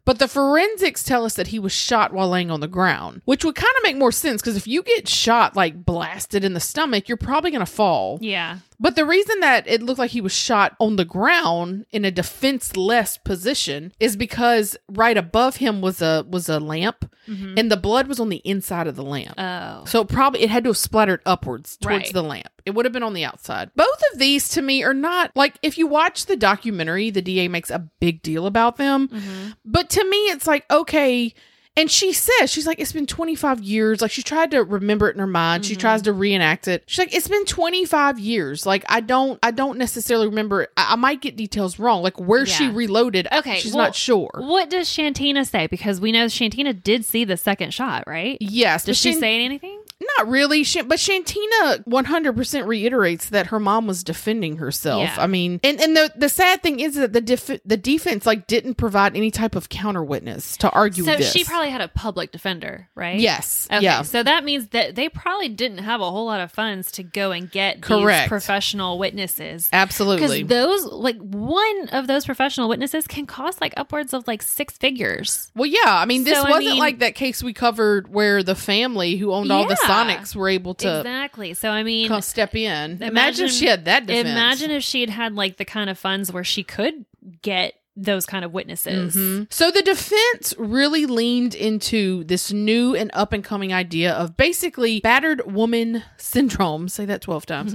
But 0.08 0.20
the 0.20 0.26
forensics 0.26 1.02
tell 1.02 1.26
us 1.26 1.34
that 1.34 1.48
he 1.48 1.58
was 1.58 1.70
shot 1.70 2.14
while 2.14 2.30
laying 2.30 2.50
on 2.50 2.60
the 2.60 2.66
ground, 2.66 3.20
which 3.26 3.44
would 3.44 3.54
kind 3.54 3.74
of 3.76 3.82
make 3.82 3.98
more 3.98 4.10
sense 4.10 4.40
because 4.40 4.56
if 4.56 4.66
you 4.66 4.82
get 4.82 5.06
shot 5.06 5.54
like 5.54 5.84
blasted 5.84 6.44
in 6.44 6.54
the 6.54 6.60
stomach, 6.60 7.10
you're 7.10 7.18
probably 7.18 7.50
going 7.50 7.60
to 7.60 7.66
fall. 7.66 8.18
yeah, 8.22 8.60
But 8.80 8.94
the 8.94 9.04
reason 9.04 9.40
that 9.40 9.66
it 9.66 9.82
looked 9.82 9.98
like 9.98 10.12
he 10.12 10.20
was 10.20 10.32
shot 10.32 10.76
on 10.78 10.96
the 10.96 11.04
ground 11.04 11.84
in 11.90 12.04
a 12.04 12.10
defenseless 12.12 13.18
position 13.18 13.92
is 13.98 14.16
because 14.16 14.76
right 14.88 15.16
above 15.16 15.56
him 15.56 15.80
was 15.80 16.00
a 16.00 16.24
was 16.28 16.48
a 16.48 16.60
lamp 16.60 17.10
and 17.26 17.70
the 17.70 17.76
blood 17.76 18.06
was 18.06 18.18
on 18.20 18.30
the 18.30 18.40
inside 18.42 18.86
of 18.86 18.96
the 18.96 19.02
lamp. 19.02 19.34
oh, 19.36 19.84
so 19.84 20.02
probably 20.02 20.40
it 20.42 20.48
had 20.48 20.64
to 20.64 20.70
have 20.70 20.78
splattered 20.78 21.20
upwards 21.26 21.76
towards 21.76 22.04
Right. 22.06 22.12
the 22.14 22.22
lamp. 22.22 22.48
It 22.64 22.70
would 22.70 22.86
have 22.86 22.92
been 22.92 23.02
on 23.02 23.12
the 23.12 23.24
outside. 23.26 23.70
Both 23.76 24.02
of 24.12 24.18
these 24.18 24.48
to 24.50 24.62
me 24.62 24.82
are 24.82 24.94
not 24.94 25.32
like 25.36 25.58
if 25.60 25.76
you 25.76 25.86
watch 25.86 26.24
the 26.24 26.36
documentary, 26.36 27.10
the 27.10 27.20
DA 27.20 27.48
makes 27.48 27.68
a 27.70 27.80
big 28.00 28.22
deal 28.22 28.46
about 28.46 28.76
them. 28.78 29.08
Mm-hmm. 29.08 29.50
But 29.64 29.90
to 29.90 30.04
me, 30.08 30.16
it's 30.30 30.46
like, 30.46 30.64
okay. 30.70 31.34
And 31.78 31.88
she 31.88 32.12
says, 32.12 32.50
she's 32.50 32.66
like, 32.66 32.80
it's 32.80 32.92
been 32.92 33.06
25 33.06 33.60
years. 33.60 34.02
Like, 34.02 34.10
she 34.10 34.22
tried 34.22 34.50
to 34.50 34.64
remember 34.64 35.08
it 35.08 35.14
in 35.14 35.20
her 35.20 35.28
mind. 35.28 35.62
Mm-hmm. 35.62 35.68
She 35.68 35.76
tries 35.76 36.02
to 36.02 36.12
reenact 36.12 36.66
it. 36.66 36.82
She's 36.86 36.98
like, 36.98 37.14
it's 37.14 37.28
been 37.28 37.44
25 37.44 38.18
years. 38.18 38.66
Like, 38.66 38.84
I 38.88 39.00
don't, 39.00 39.38
I 39.44 39.52
don't 39.52 39.78
necessarily 39.78 40.26
remember. 40.26 40.62
it. 40.62 40.72
I, 40.76 40.94
I 40.94 40.96
might 40.96 41.20
get 41.20 41.36
details 41.36 41.78
wrong. 41.78 42.02
Like, 42.02 42.18
where 42.18 42.46
she 42.46 42.68
reloaded. 42.68 43.28
Okay, 43.32 43.60
She's 43.60 43.74
well, 43.74 43.84
not 43.86 43.94
sure. 43.94 44.30
What 44.34 44.70
does 44.70 44.88
Shantina 44.88 45.48
say? 45.48 45.68
Because 45.68 46.00
we 46.00 46.10
know 46.10 46.26
Shantina 46.26 46.82
did 46.82 47.04
see 47.04 47.24
the 47.24 47.36
second 47.36 47.72
shot, 47.72 48.04
right? 48.08 48.38
Yes. 48.40 48.84
Does 48.84 48.98
she 48.98 49.12
Shan- 49.12 49.20
say 49.20 49.44
anything? 49.44 49.80
Not 50.00 50.28
really. 50.28 50.62
But 50.62 50.98
Shantina 50.98 51.84
100% 51.84 52.66
reiterates 52.66 53.30
that 53.30 53.48
her 53.48 53.58
mom 53.58 53.86
was 53.86 54.04
defending 54.04 54.56
herself. 54.58 55.02
Yeah. 55.02 55.16
I 55.18 55.26
mean, 55.26 55.60
and, 55.64 55.80
and 55.80 55.96
the, 55.96 56.12
the 56.16 56.28
sad 56.28 56.62
thing 56.62 56.80
is 56.80 56.94
that 56.94 57.12
the, 57.12 57.20
def- 57.20 57.60
the 57.64 57.76
defense, 57.76 58.24
like, 58.26 58.46
didn't 58.46 58.74
provide 58.74 59.16
any 59.16 59.30
type 59.30 59.56
of 59.56 59.68
counter 59.68 60.02
witness 60.04 60.56
to 60.58 60.70
argue 60.70 61.04
So 61.04 61.16
this. 61.16 61.32
she 61.32 61.44
probably 61.44 61.70
had 61.70 61.80
a 61.80 61.88
public 61.88 62.30
defender, 62.32 62.88
right? 62.94 63.18
Yes. 63.18 63.66
Okay, 63.70 63.82
Yeah. 63.84 64.02
so 64.02 64.22
that 64.22 64.44
means 64.44 64.68
that 64.68 64.94
they 64.94 65.08
probably 65.08 65.48
didn't 65.48 65.78
have 65.78 66.00
a 66.00 66.10
whole 66.10 66.26
lot 66.26 66.40
of 66.40 66.52
funds 66.52 66.92
to 66.92 67.02
go 67.02 67.32
and 67.32 67.50
get 67.50 67.80
Correct. 67.82 68.24
these 68.24 68.28
professional 68.28 68.98
witnesses. 68.98 69.68
Absolutely. 69.72 70.42
Because 70.44 70.48
those, 70.82 70.92
like, 70.92 71.18
one 71.18 71.88
of 71.90 72.06
those 72.06 72.24
professional 72.24 72.68
witnesses 72.68 73.06
can 73.06 73.26
cost 73.26 73.60
like 73.60 73.74
upwards 73.76 74.12
of 74.14 74.26
like 74.28 74.42
six 74.42 74.76
figures. 74.76 75.50
Well, 75.56 75.66
yeah. 75.66 75.78
I 75.86 76.04
mean, 76.04 76.24
this 76.24 76.34
So, 76.38 76.44
wasn't 76.44 76.66
mean- 76.66 76.78
like 76.78 77.00
that 77.00 77.14
case 77.14 77.42
we 77.42 77.52
covered 77.52 78.12
where 78.12 78.42
the 78.42 78.54
family 78.54 79.16
who 79.16 79.32
owned 79.32 79.50
all 79.50 79.64
the 79.64 79.70
Yeah. 79.80 79.87
Sonics 79.88 80.36
were 80.36 80.48
able 80.48 80.74
to 80.74 80.98
exactly. 80.98 81.54
So 81.54 81.70
I 81.70 81.82
mean, 81.82 82.08
come 82.08 82.20
step 82.22 82.54
in. 82.54 83.02
Imagine, 83.02 83.46
if 83.46 83.52
she 83.52 83.66
had 83.66 83.84
that 83.86 84.06
defense. 84.06 84.28
Imagine 84.28 84.70
if 84.70 84.82
she 84.82 85.00
had 85.00 85.10
had 85.10 85.34
like 85.34 85.56
the 85.56 85.64
kind 85.64 85.88
of 85.90 85.98
funds 85.98 86.32
where 86.32 86.44
she 86.44 86.62
could 86.62 87.04
get 87.42 87.74
those 88.00 88.24
kind 88.26 88.44
of 88.44 88.52
witnesses. 88.52 89.16
Mhm. 89.16 89.52
So 89.52 89.72
the 89.72 89.82
defense 89.82 90.54
really 90.56 91.04
leaned 91.04 91.54
into 91.56 92.22
this 92.24 92.52
new 92.52 92.94
and 92.94 93.10
up 93.12 93.32
and 93.32 93.42
coming 93.42 93.72
idea 93.72 94.12
of 94.12 94.36
basically 94.36 95.00
battered 95.00 95.52
woman 95.52 96.04
syndrome. 96.16 96.88
Say 96.88 97.04
that 97.06 97.20
12 97.22 97.44
times. 97.46 97.74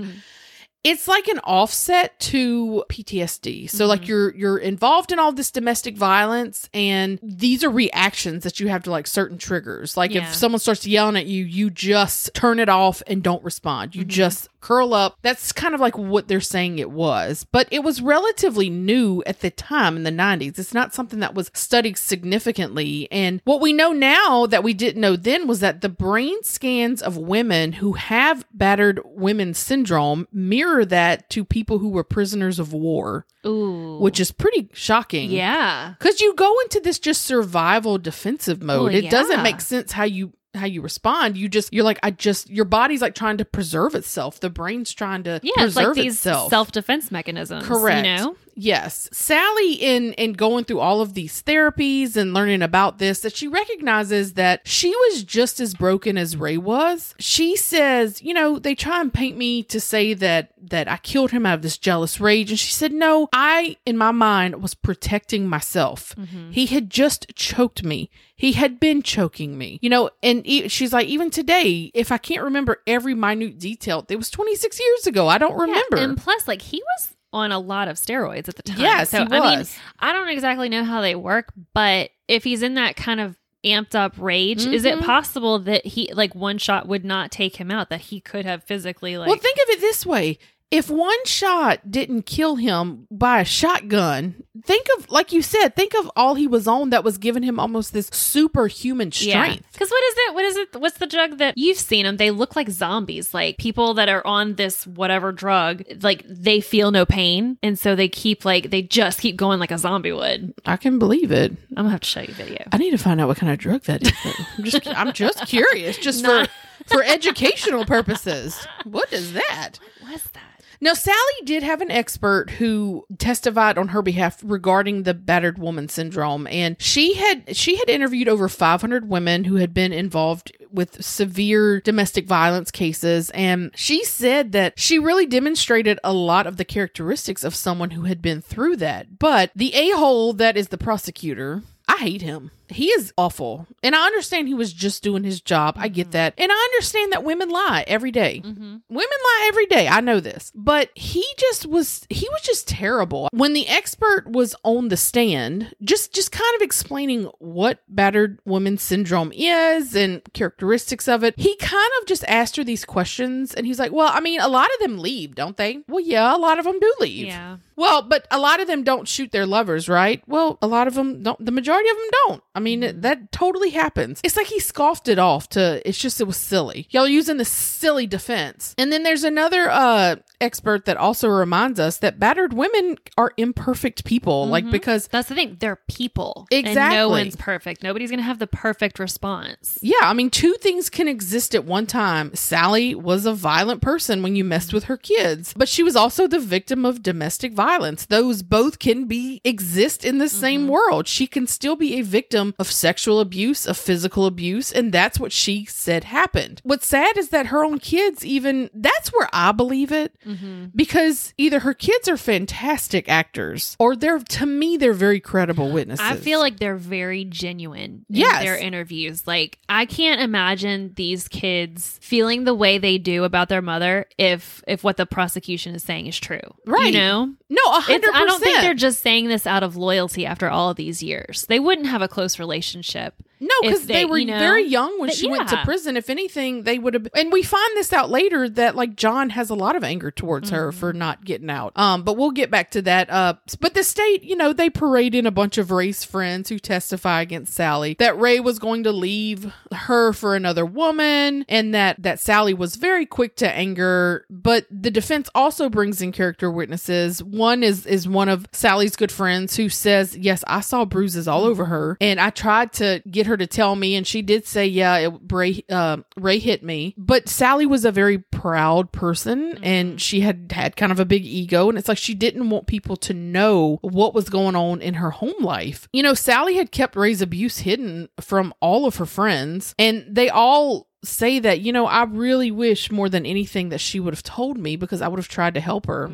It's 0.84 1.08
like 1.08 1.28
an 1.30 1.40
offset 1.40 2.20
to 2.20 2.84
PTSD. 2.90 3.68
So 3.70 3.86
like 3.86 4.02
Mhm. 4.02 4.08
you're 4.08 4.36
you're 4.36 4.58
involved 4.58 5.12
in 5.12 5.20
all 5.20 5.32
this 5.32 5.50
domestic 5.52 5.96
violence 5.98 6.68
and 6.74 7.20
these 7.24 7.63
are 7.63 7.70
reactions 7.70 8.44
that 8.44 8.60
you 8.60 8.68
have 8.68 8.84
to 8.84 8.92
like 8.92 9.08
certain 9.08 9.38
triggers. 9.38 9.96
Like 9.96 10.13
Yeah. 10.13 10.28
if 10.28 10.36
someone 10.36 10.60
starts 10.60 10.86
yelling 10.86 11.16
at 11.16 11.25
you, 11.25 11.46
you 11.46 11.70
just 11.70 12.34
turn 12.34 12.60
it 12.60 12.70
off 12.70 13.02
and 13.08 13.24
don't 13.24 13.44
respond. 13.44 13.96
You 13.96 14.04
Mhm. 14.04 14.08
just 14.10 14.50
curl 14.60 14.94
up. 14.94 15.18
That's 15.22 15.52
kind 15.52 15.75
of 15.75 15.82
like 15.82 15.98
what 15.98 16.30
they're 16.30 16.40
saying 16.40 16.80
it 16.80 16.90
was. 16.90 17.46
But 17.52 17.68
it 17.70 17.84
was 17.84 18.02
relatively 18.02 18.70
new 18.70 19.22
at 19.25 19.42
the 19.42 19.50
time 19.50 19.98
in 19.98 20.04
the 20.04 20.12
90s. 20.12 20.58
It's 20.58 20.74
not 20.74 20.94
something 20.94 21.20
that 21.20 21.36
was 21.36 21.52
studied 21.54 21.98
significantly. 21.98 23.10
And 23.12 23.42
what 23.44 23.60
we 23.62 23.74
know 23.74 23.92
now 23.92 24.46
that 24.46 24.63
we 24.63 24.74
didn't 24.74 25.02
know 25.02 25.16
then 25.18 25.48
was 25.48 25.60
that 25.60 25.82
the 25.82 25.90
brain 25.90 26.38
scans 26.44 27.02
of 27.02 27.18
women 27.18 27.74
who 27.74 27.94
have 27.94 28.46
battered 28.54 29.02
women 29.06 29.54
syndrome 29.54 30.28
mirror 30.32 30.73
that 30.86 31.30
to 31.32 31.44
people 31.46 31.80
who 31.80 31.89
were 31.89 32.03
prisoners 32.03 32.60
of 32.60 32.74
war, 32.74 33.25
Ooh. 33.46 33.98
which 34.00 34.20
is 34.20 34.32
pretty 34.32 34.70
shocking. 34.74 35.32
yeah. 35.32 35.94
Because 36.00 36.22
you 36.22 36.34
go 36.36 36.60
into 36.62 36.80
this 36.80 37.00
just 37.00 37.24
survival 37.24 37.98
defensive 37.98 38.62
mode. 38.63 38.94
Well, 38.94 38.96
it 38.96 39.10
doesn't 39.12 39.44
make 39.44 39.62
sense 39.62 39.92
how 39.92 40.03
you 40.06 40.34
how 40.56 40.65
you 40.68 40.82
respond. 40.82 41.36
You 41.36 41.50
just 41.50 41.74
you're 41.74 41.84
like, 41.84 42.00
I 42.03 42.12
just 42.12 42.50
your 42.50 42.65
body's 42.65 43.01
like 43.01 43.15
trying 43.15 43.38
to 43.38 43.46
preserve 43.46 43.96
itself. 43.96 44.39
The 44.39 44.50
brain's 44.51 44.94
trying 44.94 45.24
to 45.24 45.39
Yeah, 45.42 45.51
it's 45.58 45.74
preserve 45.75 45.96
like 45.98 46.03
these 46.03 46.13
itself. 46.13 46.50
self 46.50 46.72
defense 46.72 47.12
mechanisms. 47.12 47.65
Correct. 47.65 48.06
You 48.08 48.15
know? 48.15 48.36
Yes. 48.55 49.10
Sally 49.12 49.74
in 49.74 50.13
in 50.13 50.33
going 50.33 50.65
through 50.65 50.79
all 50.79 51.01
of 51.01 51.13
these 51.13 51.41
therapies 51.41 52.15
and 52.15 52.33
learning 52.33 52.62
about 52.62 52.98
this 53.00 53.22
that 53.22 53.36
she 53.36 53.48
recognizes 53.48 54.33
that 54.33 54.62
she 54.67 54.89
was 54.89 55.24
just 55.24 55.60
as 55.60 55.74
broken 55.74 56.17
as 56.17 56.38
Ray 56.38 56.57
was. 56.57 57.15
She 57.19 57.55
says, 57.55 58.22
you 58.22 58.33
know, 58.33 58.60
they 58.60 58.75
try 58.75 59.01
and 59.01 59.13
paint 59.13 59.38
me 59.38 59.63
to 59.63 59.79
say 59.79 60.13
that 60.13 60.51
that 60.62 60.88
I 60.88 60.98
killed 60.98 61.31
him 61.31 61.45
out 61.45 61.55
of 61.55 61.62
this 61.62 61.77
jealous 61.77 62.19
rage 62.19 62.50
and 62.50 62.60
she 62.60 62.72
said, 62.72 62.93
"No, 62.93 63.27
I 63.33 63.77
in 63.86 63.98
my 63.98 64.12
mind 64.12 64.62
was 64.62 64.75
protecting 64.75 65.48
myself. 65.48 66.15
Mm-hmm. 66.15 66.51
He 66.51 66.67
had 66.67 66.89
just 66.89 67.27
choked 67.36 67.83
me. 67.83 68.10
He 68.36 68.53
had 68.53 68.79
been 68.79 69.01
choking 69.01 69.57
me. 69.57 69.79
You 69.81 69.89
know, 69.89 70.10
and 70.22 70.45
e- 70.45 70.67
she's 70.67 70.93
like 70.93 71.07
even 71.07 71.29
today, 71.29 71.91
if 71.93 72.12
I 72.12 72.17
can't 72.17 72.43
remember 72.43 72.81
every 72.88 73.13
minute 73.13 73.60
detail, 73.60 74.05
it 74.10 74.15
was 74.15 74.29
26 74.29 74.79
years 74.79 75.07
ago. 75.07 75.27
I 75.27 75.38
don't 75.38 75.57
remember. 75.57 75.98
And 75.98 76.17
plus, 76.17 76.48
like 76.48 76.62
he 76.62 76.81
was 76.98 77.13
on 77.34 77.52
a 77.52 77.60
lot 77.60 77.88
of 77.90 77.98
steroids 77.98 78.48
at 78.48 78.56
the 78.56 78.63
time. 78.63 78.80
Yes, 78.80 79.10
so 79.10 79.25
he 79.25 79.32
I 79.32 79.56
mean. 79.58 79.66
I 80.00 80.13
don't 80.13 80.30
exactly 80.30 80.70
know 80.70 80.84
how 80.86 81.02
they 81.02 81.16
work, 81.16 81.52
but 81.74 82.12
if 82.28 82.44
he's 82.44 82.63
in 82.63 82.75
that 82.75 82.96
kind 82.96 83.20
of 83.20 83.36
amped 83.66 83.96
up 83.96 84.13
rage, 84.18 84.66
is 84.66 84.86
it 84.86 85.00
Mhm. 85.00 85.06
possible 85.06 85.58
that 85.60 85.86
he 85.86 86.13
like 86.13 86.36
one 86.36 86.58
shot 86.58 86.88
would 86.88 87.04
not 87.04 87.32
take 87.32 87.56
him 87.58 87.72
out? 87.72 87.90
That 87.90 88.02
he 88.02 88.20
could 88.22 88.46
have 88.46 88.63
physically 88.63 89.18
like 89.18 89.28
well, 89.28 89.38
think 89.38 89.58
of 89.58 89.70
it 89.70 89.82
this 89.82 90.06
way. 90.06 90.38
If 90.74 90.89
one 90.89 91.24
shot 91.25 91.92
didn't 91.92 92.24
kill 92.24 92.56
him 92.56 93.06
by 93.12 93.42
a 93.42 93.46
shotgun, 93.46 94.44
think 94.65 94.88
of, 94.98 95.08
like 95.12 95.32
you 95.32 95.44
said, 95.44 95.75
think 95.75 95.94
of 95.94 96.10
all 96.15 96.34
he 96.34 96.48
was 96.48 96.68
on 96.68 96.89
that 96.89 97.03
was 97.03 97.20
giving 97.20 97.44
him 97.44 97.60
almost 97.60 97.94
this 97.94 98.08
superhuman 98.08 99.12
strength. 99.12 99.68
Because 99.72 99.92
what 99.92 100.03
is 100.03 100.15
it? 100.18 100.34
What 100.34 100.46
is 100.46 100.58
it? 100.58 100.82
What's 100.82 100.98
the 100.98 101.06
drug 101.06 101.38
that 101.38 101.60
you've 101.60 101.77
seen 101.77 102.06
them? 102.06 102.18
They 102.18 102.32
look 102.32 102.56
like 102.56 102.72
zombies, 102.72 103.36
like 103.36 103.60
people 103.60 103.94
that 103.94 104.10
are 104.10 104.25
on 104.25 104.56
this 104.56 104.88
whatever 104.88 105.32
drug. 105.32 105.84
Like 106.01 106.25
they 106.27 106.60
feel 106.60 106.89
no 106.89 107.06
pain, 107.06 107.60
and 107.62 107.77
so 107.77 107.96
they 107.96 108.10
keep 108.10 108.44
like 108.44 108.72
they 108.72 108.82
just 108.82 109.20
keep 109.20 109.36
going 109.36 109.60
like 109.60 109.70
a 109.70 109.77
zombie 109.77 110.12
would. 110.12 110.56
I 110.65 110.77
can 110.77 110.98
believe 110.98 111.32
it. 111.32 111.51
I'm 111.51 111.84
gonna 111.84 111.92
have 111.92 112.00
to 112.00 112.08
show 112.08 112.22
you 112.22 112.30
a 112.30 112.32
video. 112.32 112.68
I 112.72 112.80
need 112.80 112.92
to 112.92 112.98
find 112.98 113.22
out 113.22 113.27
what 113.27 113.38
kind 113.38 113.51
of 113.51 113.60
drug 113.60 113.84
that 113.84 114.01
is. 114.01 114.12
I'm 114.58 114.63
just, 114.63 114.88
I'm 114.88 115.13
just 115.13 115.46
curious, 115.46 116.00
just 116.00 116.24
Not- 116.24 116.50
for 116.88 116.96
for 116.96 117.03
educational 117.03 117.86
purposes. 117.86 118.65
What 118.86 119.13
is 119.13 119.34
that? 119.34 119.77
What's 120.01 120.27
that? 120.30 120.52
Now, 120.82 120.94
Sally 120.94 121.18
did 121.46 121.63
have 121.63 121.82
an 121.82 121.92
expert 121.92 122.51
who 122.51 123.06
testified 123.18 123.77
on 123.77 123.89
her 123.89 124.01
behalf 124.01 124.39
regarding 124.44 125.03
the 125.03 125.13
battered 125.13 125.58
woman 125.58 125.89
syndrome, 125.89 126.48
and 126.48 126.75
she 126.80 127.15
had 127.15 127.56
she 127.56 127.77
had 127.77 127.89
interviewed 127.89 128.27
over 128.27 128.50
500 128.50 129.08
women 129.08 129.46
who 129.46 129.56
had 129.56 129.74
been 129.74 129.94
involved 129.94 130.51
with 130.72 131.03
severe 131.03 131.80
domestic 131.82 132.25
violence 132.25 132.72
cases, 132.72 133.30
and 133.32 133.72
she 133.75 134.03
said 134.03 134.51
that 134.51 134.80
she 134.80 135.00
really 135.00 135.25
demonstrated 135.25 136.00
a 136.03 136.13
lot 136.13 136.48
of 136.48 136.58
the 136.58 136.65
characteristics 136.65 137.44
of 137.44 137.56
someone 137.56 137.92
who 137.92 138.03
had 138.03 138.22
been 138.22 138.42
through 138.42 138.77
that. 138.77 139.20
But 139.20 139.51
the 139.56 139.74
a 139.74 139.92
hole 139.92 140.34
that 140.34 140.58
is 140.58 140.70
the 140.70 140.77
prosecutor, 140.77 141.62
I 141.88 141.98
hate 141.98 142.22
him. 142.22 142.51
He 142.74 142.88
is 142.88 143.13
awful. 143.18 143.68
And 143.82 143.96
I 143.96 144.06
understand 144.06 144.48
he 144.48 144.53
was 144.53 144.74
just 144.74 145.03
doing 145.03 145.24
his 145.24 145.42
job. 145.42 145.75
I 145.77 145.88
get 145.88 146.12
that. 146.12 146.34
And 146.38 146.51
I 146.51 146.70
understand 146.72 147.12
that 147.12 147.24
women 147.24 147.50
lie 147.50 147.84
every 147.88 148.12
day. 148.12 148.42
Mm-hmm. 148.44 148.77
Women 148.89 149.18
lie 149.24 149.46
every 149.48 149.65
day. 149.68 149.88
I 149.88 150.01
know 150.01 150.20
this. 150.20 150.51
But 150.56 150.89
he 150.96 151.25
just 151.38 151.65
was 151.65 152.06
he 152.10 152.27
was 152.32 152.42
just 152.42 152.68
terrible. 152.68 153.30
When 153.32 153.53
the 153.53 153.68
expert 153.68 154.25
was 154.27 154.56
on 154.63 154.89
the 154.89 154.98
stand, 154.98 155.75
just 155.84 156.13
just 156.13 156.32
kind 156.32 156.56
of 156.56 156.62
explaining 156.62 157.25
what 157.39 157.80
battered 157.88 158.39
woman 158.46 158.77
syndrome 158.77 159.32
is 159.34 159.96
and 159.96 160.22
characteristics 160.34 161.08
of 161.08 161.24
it, 161.24 161.36
he 161.38 161.56
kind 161.58 161.92
of 162.01 162.08
just 162.08 162.24
asked 162.27 162.56
her 162.58 162.63
these 162.63 162.86
questions 162.86 163.53
and 163.53 163.65
he's 163.65 163.80
like, 163.80 163.92
"Well, 163.92 164.12
I 164.12 164.20
mean, 164.20 164.39
a 164.39 164.48
lot 164.48 164.70
of 164.74 164.80
them 164.80 164.98
leave, 164.98 165.36
don't 165.36 165.58
they?" 165.58 165.80
Well, 165.88 166.03
yeah, 166.03 166.36
a 166.36 166.38
lot 166.38 166.60
of 166.60 166.65
them 166.65 166.80
do 166.80 166.94
leave. 167.00 167.27
Yeah. 167.27 167.58
Well, 167.75 168.01
but 168.01 168.27
a 168.32 168.39
lot 168.39 168.60
of 168.60 168.68
them 168.68 168.84
don't 168.84 169.08
shoot 169.08 169.32
their 169.32 169.46
lovers, 169.46 169.89
right? 169.89 170.22
Well, 170.27 170.58
a 170.62 170.68
lot 170.68 170.88
of 170.88 170.94
them 170.94 171.24
don't. 171.24 171.44
The 171.44 171.51
majority 171.51 171.89
of 171.89 171.96
them 171.98 172.10
don't. 172.27 172.44
I 172.56 172.60
mean, 172.60 173.01
that 173.01 173.32
totally 173.32 173.72
happens. 173.72 174.20
It's 174.24 174.38
like 174.38 174.48
he 174.48 174.60
scoffed 174.60 175.08
it 175.08 175.20
off 175.20 175.50
to, 175.50 175.82
it's 175.88 175.98
just, 175.98 176.22
it 176.22 176.25
was 176.25 176.38
silly. 176.38 176.88
Y'all 176.92 177.08
using 177.08 177.38
the 177.38 177.46
silly 177.46 178.08
defense. 178.08 178.75
And 178.77 178.92
then 178.92 179.03
there's 179.03 179.24
another 179.24 179.70
uh 179.70 180.18
expert 180.44 180.86
that 180.86 180.98
also 180.98 181.28
reminds 181.28 181.80
us 181.80 181.98
that 181.98 182.20
battered 182.20 182.54
women 182.54 182.98
are 183.18 183.32
imperfect 183.38 184.04
people. 184.06 184.48
Like, 184.48 184.66
Mhm. 184.66 184.72
because, 184.72 185.08
That's 185.08 185.30
the 185.30 185.36
thing. 185.36 185.58
They're 185.60 185.80
people. 185.88 186.48
And 186.52 186.68
Exactly. 186.68 186.98
no 186.98 187.10
one's 187.10 187.36
perfect. 187.36 187.82
Nobody's 187.82 188.10
going 188.10 188.20
to 188.20 188.24
have 188.26 188.40
the 188.40 188.48
perfect 188.48 189.00
response. 189.00 189.80
yeah, 189.82 189.96
I 190.02 190.14
mean, 190.14 190.30
two 190.30 190.54
things 190.62 190.90
can 190.90 191.08
exist 191.08 191.56
at 191.56 191.66
one 191.66 191.86
time. 191.86 192.32
Sally 192.36 192.94
was 192.94 193.26
a 193.26 193.34
violent 193.34 193.82
person 193.82 194.22
when 194.22 194.36
you 194.36 194.44
messed 194.44 194.74
with 194.74 194.86
her 194.86 194.98
kids, 194.98 195.54
but 195.56 195.70
she 195.70 195.82
was 195.84 195.96
also 195.96 196.28
the 196.28 196.40
victim 196.40 196.86
of 196.86 197.02
domestic 197.02 197.54
violence. 197.54 198.06
Those 198.06 198.44
both 198.44 198.80
can 198.80 199.06
be 199.06 199.40
exist 199.44 200.04
in 200.04 200.18
the 200.18 200.30
same 200.30 200.68
world. 200.68 201.08
She 201.08 201.26
can 201.28 201.48
still 201.48 201.76
be 201.76 201.96
a 202.00 202.02
victim 202.02 202.54
of 202.60 202.72
sexual 202.72 203.20
abuse, 203.20 203.66
of 203.66 203.78
physical 203.78 204.26
abuse, 204.26 204.72
and 204.72 204.92
that's 204.92 205.20
what 205.20 205.32
she 205.32 205.66
said 205.66 206.04
happened. 206.06 206.60
What's 206.64 206.88
sad 206.88 207.18
is 207.18 207.30
that 207.30 207.48
her 207.48 207.64
own 207.64 207.80
kids 207.80 208.26
even 208.26 208.70
that's 208.74 209.10
where 209.14 209.30
I 209.32 209.52
believe 209.52 209.92
it 209.92 210.12
Mm-hmm. 210.26 210.33
Mm-hmm. 210.34 210.66
because 210.75 211.34
either 211.38 211.60
her 211.60 211.74
kids 211.74 212.08
are 212.10 212.18
fantastic 212.18 213.08
actors 213.10 213.75
or 213.80 213.96
they're 213.96 214.20
to 214.20 214.46
me 214.46 214.78
they're 214.78 214.94
very 214.94 215.20
credible 215.20 215.72
witnesses. 215.72 216.06
I 216.06 216.16
feel 216.16 216.40
like 216.40 216.58
they're 216.58 216.75
very 216.75 217.25
genuine 217.25 218.06
in 218.10 218.16
Yes. 218.16 218.44
their 218.44 218.58
interviews. 218.58 219.28
Like 219.28 219.60
I 219.70 219.86
can't 219.86 220.22
imagine 220.22 220.94
these 220.96 221.28
kids 221.28 222.00
feeling 222.02 222.44
the 222.44 222.54
way 222.54 222.78
they 222.78 222.98
do 222.98 223.24
about 223.24 223.50
their 223.50 223.62
mother 223.62 224.06
if 224.18 224.63
if 224.68 224.84
what 224.84 224.98
the 224.98 225.06
prosecution 225.06 225.75
is 225.75 225.84
saying 225.84 226.08
is 226.08 226.20
true. 226.20 226.40
Right. 226.66 226.94
You 226.94 227.00
know? 227.00 227.34
no, 227.50 227.62
a 227.74 227.78
It's, 227.78 227.88
hundred 227.88 228.12
I 228.13 228.25
don't 228.25 228.42
think 228.42 228.62
they're 228.62 228.74
just 228.74 229.02
saying 229.02 229.28
this 229.28 229.46
out 229.48 229.63
of 229.63 229.75
loyalty 229.75 230.25
after 230.25 230.50
all 230.50 230.70
of 230.72 230.78
these 230.78 231.04
years. 231.04 231.46
They 231.48 231.60
wouldn't 231.60 231.88
have 231.88 232.02
a 232.02 232.08
close 232.08 232.40
relationship. 232.40 233.16
No, 233.44 233.54
because 233.62 233.86
they, 233.86 233.94
they- 233.94 234.06
were 234.06 234.18
you 234.18 234.26
know, 234.26 234.40
very 234.40 234.64
young 234.64 235.00
when 235.00 235.10
she 235.12 235.28
went 235.30 235.50
to 235.50 235.62
prison. 235.66 235.98
If 235.98 236.10
anything, 236.10 236.64
they 236.64 236.80
would 236.80 236.94
have. 236.94 237.08
And 237.16 237.32
we 237.32 237.44
find 237.44 237.70
this 237.76 237.92
out 237.92 238.10
later 238.10 238.48
that 238.50 238.76
like 238.76 238.96
John 238.96 239.30
has 239.32 239.50
a 239.50 239.56
lot 239.56 239.76
of 239.76 239.84
anger 239.84 240.12
towards 240.12 240.50
her 240.50 240.70
Mm-hmm. 240.70 240.80
for 240.80 240.94
not 240.94 241.26
getting 241.26 241.50
out. 241.50 241.74
Um, 241.76 242.04
but 242.04 242.16
we'll 242.16 242.32
get 242.32 242.50
back 242.50 242.72
to 242.72 242.82
that. 242.84 243.10
Uh, 243.10 243.34
but 243.60 243.74
the 243.74 243.84
state, 243.84 244.24
you 244.24 244.36
know, 244.36 244.54
they 244.54 244.70
parade 244.70 245.14
in 245.14 245.26
a 245.26 245.32
bunch 245.32 245.58
of 245.58 245.72
Ray's 245.72 246.04
friends 246.06 246.48
who 246.50 246.58
testify 246.60 247.22
against 247.22 247.54
Sally 247.54 247.96
that 248.00 248.18
Ray 248.18 248.40
was 248.40 248.60
going 248.60 248.84
to 248.84 248.92
leave 248.92 249.52
her 249.74 250.14
for 250.14 250.36
another 250.36 250.66
woman, 250.66 251.46
and 251.50 251.74
that 251.74 252.02
that 252.04 252.20
Sally 252.20 252.54
was 252.54 252.76
very 252.78 253.06
quick 253.06 253.36
to 253.38 253.50
anger. 253.50 254.26
But 254.30 254.66
the 254.72 254.92
defense 254.92 255.30
also 255.36 255.70
brings 255.70 256.02
in 256.02 256.12
character 256.12 256.50
witnesses. 256.50 257.22
One 257.24 257.64
is 257.64 257.86
is 257.86 258.08
one 258.08 258.30
of 258.30 258.48
Sally's 258.54 258.96
good 258.96 259.12
friends 259.12 259.56
who 259.58 259.68
says, 259.70 260.16
"Yes, 260.18 260.44
I 260.48 260.62
saw 260.62 260.86
bruises 260.86 261.28
all 261.28 261.44
over 261.44 261.66
her, 261.66 261.98
and 262.00 262.20
I 262.20 262.30
tried 262.30 262.72
to 262.74 263.02
get 263.10 263.28
her 263.28 263.33
to 263.38 263.48
tell 263.48 263.75
me, 263.75 263.96
and 263.96 264.06
she 264.06 264.22
did 264.22 264.46
say, 264.46 264.66
yeah, 264.66 264.98
it, 264.98 265.13
Ray 265.32 265.63
uh, 265.70 265.98
Ray 266.18 266.40
hit 266.40 266.63
me." 266.63 266.94
But 266.98 267.30
Sally 267.30 267.66
was 267.66 267.86
a 267.86 267.92
very 267.92 268.20
proud 268.20 268.92
person, 268.92 269.60
and 269.63 270.02
she 270.02 270.22
had 270.22 270.52
had 270.52 270.75
kind 270.75 270.92
of 270.92 271.00
a 271.00 271.06
big 271.06 271.25
ego, 271.25 271.70
and 271.70 271.78
it's 271.78 271.88
like 271.88 271.98
she 271.98 272.13
didn't 272.13 272.50
want 272.50 272.68
people 272.68 272.96
to 272.98 273.13
know 273.13 273.80
what 273.82 274.13
was 274.13 274.30
going 274.30 274.56
on 274.56 274.82
in 274.82 274.96
her 274.96 275.12
home 275.12 275.42
life. 275.44 275.88
You 275.94 276.04
know, 276.04 276.13
Sally 276.13 276.56
had 276.56 276.72
kept 276.72 276.96
Ray's 276.96 277.22
abuse 277.22 277.60
hidden 277.60 278.10
from 278.20 278.54
all 278.60 278.86
of 278.86 278.98
her 278.98 279.06
friends, 279.06 279.74
and 279.80 280.06
they 280.10 280.30
all 280.30 280.88
say 281.04 281.40
that, 281.40 281.60
you 281.60 281.74
know, 281.74 281.86
I 281.86 282.04
really 282.04 282.50
wish 282.50 282.90
more 282.90 283.10
than 283.10 283.25
anything 283.25 283.70
that 283.70 283.80
she 283.82 284.00
would 284.00 284.13
have 284.13 284.24
told 284.24 284.58
me 284.58 284.78
because 284.78 285.02
I 285.02 285.10
would 285.10 285.20
have 285.20 285.28
tried 285.28 285.56
to 285.56 285.60
help 285.60 285.86
her. 285.88 286.12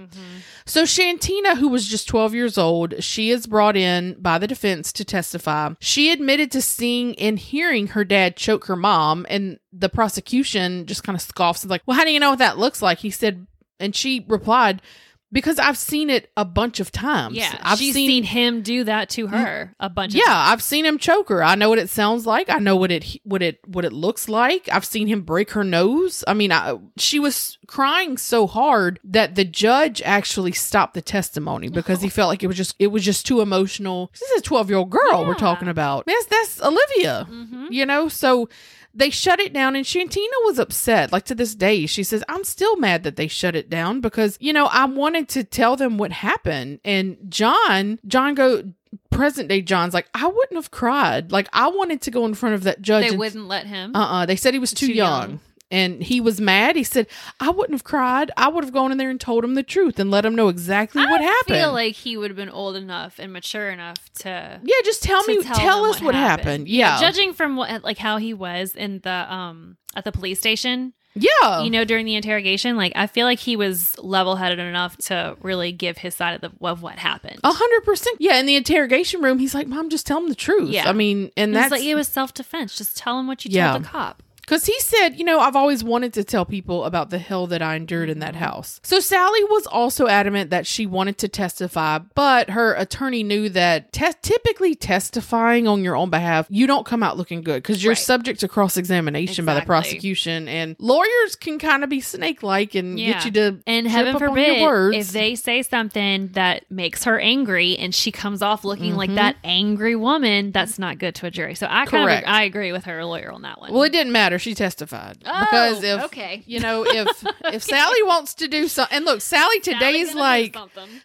So 0.70 0.84
Shantina, 0.84 1.58
who 1.58 1.68
was 1.68 1.88
just 1.88 2.08
12 2.08 2.36
years 2.36 2.56
old, 2.56 3.04
she 3.04 3.32
is 3.32 3.48
brought 3.48 3.76
in 3.76 4.16
by 4.20 4.38
the 4.38 4.46
defense 4.46 4.94
to 4.94 5.04
testify. 5.04 5.74
She 5.80 6.12
admitted 6.12 6.52
to 6.52 6.62
seeing 6.62 7.18
and 7.18 7.40
hearing 7.40 7.88
her 7.88 8.06
dad 8.06 8.36
choke 8.36 8.66
her 8.66 8.76
mom, 8.76 9.26
and 9.32 9.58
the 9.74 9.90
prosecution 9.90 10.86
just 10.86 11.04
kind 11.04 11.16
of 11.16 11.24
scoffs 11.24 11.64
and 11.64 11.72
like, 11.72 11.82
"Well, 11.88 11.98
how 11.98 12.06
do 12.06 12.12
you 12.12 12.20
know 12.20 12.30
what 12.30 12.40
that 12.40 12.60
looks 12.60 12.84
like?" 12.84 13.00
He 13.00 13.10
said, 13.10 13.48
and 13.80 13.96
she 13.96 14.24
replied, 14.28 14.84
"Because 15.32 15.60
I've 15.60 15.78
seen 15.78 16.10
it 16.10 16.32
a 16.36 16.46
bunch 16.46 16.80
of 16.80 16.92
times. 16.92 17.36
Yeah, 17.36 17.58
I've 17.62 17.78
she's 17.78 17.94
seen, 17.94 18.24
him 18.24 18.62
do 18.62 18.84
that 18.86 19.10
to 19.12 19.28
her 19.28 19.76
a 19.80 19.90
bunch 19.90 20.14
of 20.14 20.22
yeah, 20.26 20.26
I've 20.28 20.62
seen 20.64 20.86
him 20.86 20.98
choke 20.98 21.30
her. 21.30 21.44
I 21.44 21.56
know 21.56 21.70
what 21.70 21.78
it 21.80 21.90
sounds 21.90 22.26
like. 22.26 22.50
I 22.50 22.58
know 22.58 22.76
what 22.76 22.92
it 22.92 23.06
what 23.24 23.42
it 23.42 23.60
what 23.68 23.86
it 23.86 23.94
looks 23.94 24.28
like. 24.28 24.68
I've 24.72 24.86
seen 24.86 25.08
him 25.08 25.22
break 25.22 25.52
her 25.52 25.64
nose. 25.64 26.24
I 26.28 26.34
mean, 26.34 26.52
I, 26.52 26.78
she 26.98 27.20
was 27.20 27.58
crying 27.68 28.18
so 28.18 28.48
hard 28.48 29.00
that 29.04 29.36
the 29.36 29.46
judge 29.46 30.02
actually 30.04 30.54
stopped 30.54 30.94
the 30.96 31.02
testimony 31.02 31.70
because 31.70 32.02
he 32.02 32.10
felt 32.10 32.30
like 32.30 32.44
it 32.44 32.48
was 32.48 32.58
just 32.58 32.76
it 32.80 32.88
was 32.88 33.06
just 33.06 33.26
too 33.26 33.42
emotional. 33.42 34.12
This 34.14 34.30
is 34.30 34.42
a 34.42 34.44
12-year-old 34.44 34.90
girl 34.90 35.26
we're 35.26 35.36
talking 35.36 35.68
about. 35.68 36.06
Yes, 36.08 36.26
that's 36.26 36.62
Olivia. 36.62 37.28
Mhm. 37.30 37.68
You 37.70 37.86
know, 37.86 38.08
so 38.08 38.50
they 38.94 39.10
shut 39.10 39.40
it 39.40 39.54
down 39.54 39.76
and 39.76 39.86
Shantina 39.86 40.18
was 40.46 40.60
upset. 40.60 41.12
Like 41.12 41.26
to 41.26 41.36
this 41.36 41.56
day, 41.56 41.86
she 41.86 42.04
says, 42.04 42.24
I'm 42.28 42.44
still 42.44 42.76
mad 42.78 43.04
that 43.04 43.16
they 43.16 43.28
shut 43.28 43.56
it 43.56 43.70
down 43.70 44.02
because, 44.02 44.38
you 44.40 44.52
know, 44.54 44.66
I 44.66 44.86
wanted 44.86 45.30
to 45.30 45.44
tell 45.44 45.76
them 45.76 45.98
what 45.98 46.12
happened. 46.12 46.80
And 46.84 47.18
John, 47.30 48.00
John 48.08 48.34
go 48.36 48.64
present 49.12 49.48
day 49.50 49.62
John's 49.62 49.94
like, 49.94 50.10
I 50.14 50.26
wouldn't 50.28 50.56
have 50.56 50.72
cried. 50.72 51.32
Like 51.32 51.48
I 51.54 51.68
wanted 51.70 52.02
to 52.04 52.12
go 52.12 52.26
in 52.26 52.34
front 52.34 52.56
of 52.56 52.64
that 52.64 52.82
judge. 52.82 53.04
They 53.04 53.10
and- 53.10 53.20
wouldn't 53.20 53.46
let 53.48 53.68
him. 53.68 53.96
uh-uh. 53.96 54.26
They 54.26 54.36
said 54.36 54.54
he 54.54 54.60
was 54.60 54.72
too, 54.74 54.88
Too 54.88 54.94
young. 54.94 55.22
young. 55.30 55.40
And 55.72 56.02
he 56.02 56.20
was 56.20 56.42
mad. 56.42 56.76
He 56.76 56.84
said, 56.84 57.06
I 57.40 57.52
wouldn't 57.52 57.76
have 57.76 57.84
cried. 57.84 58.32
I 58.36 58.48
would 58.48 58.64
have 58.64 58.74
gone 58.74 58.92
in 58.92 58.98
there 58.98 59.12
and 59.12 59.22
told 59.22 59.44
him 59.44 59.54
the 59.54 59.62
truth 59.62 60.00
and 60.00 60.10
let 60.10 60.26
him 60.26 60.34
know 60.34 60.48
exactly 60.48 61.04
what 61.06 61.22
happened." 61.22 61.58
I 61.58 61.60
feel 61.60 61.72
like 61.72 61.94
he 61.96 62.18
would 62.18 62.32
have 62.32 62.38
been 62.38 62.50
old 62.50 62.76
enough 62.76 63.20
and 63.20 63.32
mature 63.32 63.70
enough 63.70 64.12
to 64.20 64.60
yeah, 64.64 64.76
just 64.84 65.04
tell 65.04 65.24
me, 65.26 65.42
tell, 65.44 65.84
them 65.84 65.92
us 65.92 66.02
what 66.02 66.16
happened. 66.16 66.68
Yeah. 66.68 67.00
judging 67.00 67.34
from 67.34 67.56
what 67.56 67.84
like 67.84 68.00
how 68.00 68.18
he 68.18 68.34
was 68.34 68.76
in 68.76 69.00
the 69.00 69.34
um 69.34 69.78
at 69.96 70.06
the 70.06 70.12
police 70.12 70.40
station, 70.40 70.94
yeah. 71.16 71.62
you 71.62 71.70
know, 71.70 71.84
during 71.84 72.06
the 72.06 72.16
interrogation, 72.16 72.78
like 72.78 72.94
I 72.96 73.08
feel 73.08 73.26
like 73.26 73.40
he 73.40 73.56
was 73.56 73.98
level 74.00 74.36
headed 74.36 74.60
enough 74.60 74.98
to 74.98 75.36
really 75.42 75.72
give 75.72 75.98
his 75.98 76.16
side 76.16 76.36
of 76.36 76.42
the 76.42 76.66
of 76.66 76.82
what 76.82 76.98
happened. 77.00 77.40
A 77.44 77.52
hundred 77.52 77.82
percent. 77.84 78.18
Yeah, 78.20 78.40
in 78.40 78.46
the 78.46 78.56
interrogation 78.56 79.22
room, 79.22 79.40
he's 79.40 79.54
like, 79.54 79.68
"Mom, 79.68 79.90
just 79.90 80.06
tell 80.06 80.18
him 80.18 80.30
the 80.30 80.36
truth." 80.36 80.70
Yeah. 80.70 80.90
I 80.90 80.94
mean, 80.94 81.32
and 81.38 81.56
that's 81.56 81.72
like 81.72 81.84
it 81.84 81.96
was 81.96 82.08
self 82.08 82.34
defense. 82.34 82.76
Just 82.78 82.98
tell 82.98 83.20
him 83.20 83.28
what 83.28 83.46
you 83.46 83.52
Yeah. 83.52 83.72
told 83.72 83.84
the 83.84 83.88
cop. 83.88 84.24
Because 84.50 84.66
he 84.66 84.80
said, 84.80 85.10
"You 85.20 85.24
know, 85.26 85.40
I've 85.40 85.56
always 85.56 85.84
wanted 85.84 86.12
to 86.14 86.24
tell 86.24 86.44
people 86.44 86.84
about 86.86 87.12
the 87.12 87.20
hell 87.20 87.46
that 87.48 87.62
I 87.62 87.76
endured 87.76 88.10
in 88.10 88.18
that 88.20 88.36
house." 88.36 88.80
So 88.84 89.00
Sally 89.00 89.44
was 89.44 89.68
also 89.68 90.08
adamant 90.08 90.50
that 90.50 90.66
she 90.66 90.88
wanted 90.88 91.20
to 91.20 91.28
testify, 91.28 92.00
but 92.16 92.50
her 92.50 92.74
attorney 92.74 93.22
knew 93.22 93.50
that 93.50 93.94
te- 93.94 94.08
typically 94.24 94.74
testifying 94.74 95.68
on 95.68 95.84
your 95.84 95.96
own 95.96 96.10
behalf, 96.10 96.48
you 96.50 96.66
don't 96.66 96.84
come 96.86 97.04
out 97.04 97.16
looking 97.16 97.42
good 97.42 97.62
because 97.62 97.84
you're 97.84 97.92
Right. 97.92 97.98
subject 98.00 98.40
to 98.40 98.48
cross 98.48 98.76
examination 98.76 99.46
by 99.46 99.54
the 99.54 99.62
prosecution, 99.62 100.48
and 100.48 100.76
lawyers 100.80 101.36
can 101.40 101.60
kind 101.60 101.84
of 101.84 101.90
be 101.92 102.02
snake 102.02 102.42
like 102.42 102.74
and 102.74 102.98
get 102.98 103.26
you 103.26 103.32
to 103.32 103.60
And 103.68 103.86
trip 103.86 103.92
heaven 103.92 104.16
up 104.16 104.22
on 104.22 104.22
your 104.22 104.30
forbid 104.30 104.62
words. 104.64 104.98
if 104.98 105.12
they 105.12 105.36
say 105.36 105.62
something 105.62 106.30
that 106.34 106.64
makes 106.72 107.04
her 107.04 107.20
angry 107.20 107.78
and 107.78 107.94
she 107.94 108.12
comes 108.12 108.42
off 108.42 108.66
looking 108.66 108.96
like 108.96 109.12
Mhm. 109.12 109.16
that 109.16 109.36
angry 109.44 109.96
woman, 109.96 110.52
that's 110.52 110.80
not 110.80 110.98
good 110.98 111.14
to 111.16 111.28
a 111.28 111.32
jury. 111.32 111.54
So 111.54 111.68
I 111.70 111.86
kind 111.86 112.10
of 112.10 112.24
I 112.26 112.44
agree 112.44 112.72
with 112.72 112.86
her 112.86 113.06
lawyer 113.06 113.32
on 113.32 113.44
that 113.44 113.62
one. 113.62 113.72
Well, 113.72 113.84
it 113.84 113.92
didn't 113.92 114.12
matter. 114.12 114.39
She 114.40 114.56
testified 114.56 115.18
Oh, 115.26 115.40
because 115.42 115.84
if 115.84 116.04
okay. 116.06 116.44
you 116.48 116.60
know 116.60 116.84
if 116.88 117.24
if 117.46 117.64
Sally 117.64 118.04
wants 118.04 118.34
to 118.36 118.48
do 118.48 118.68
something, 118.68 118.96
and 118.98 119.06
look, 119.06 119.22
Sally 119.22 119.60
today's 119.60 120.14
like 120.16 120.56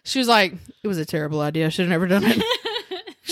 she 0.03 0.19
was 0.19 0.27
like 0.27 0.53
it 0.83 0.87
was 0.87 0.97
a 0.97 1.05
terrible 1.05 1.41
idea. 1.41 1.65
I 1.67 1.69
should 1.69 1.83
have 1.83 1.89
never 1.91 2.07
done 2.07 2.23
it. 2.25 2.41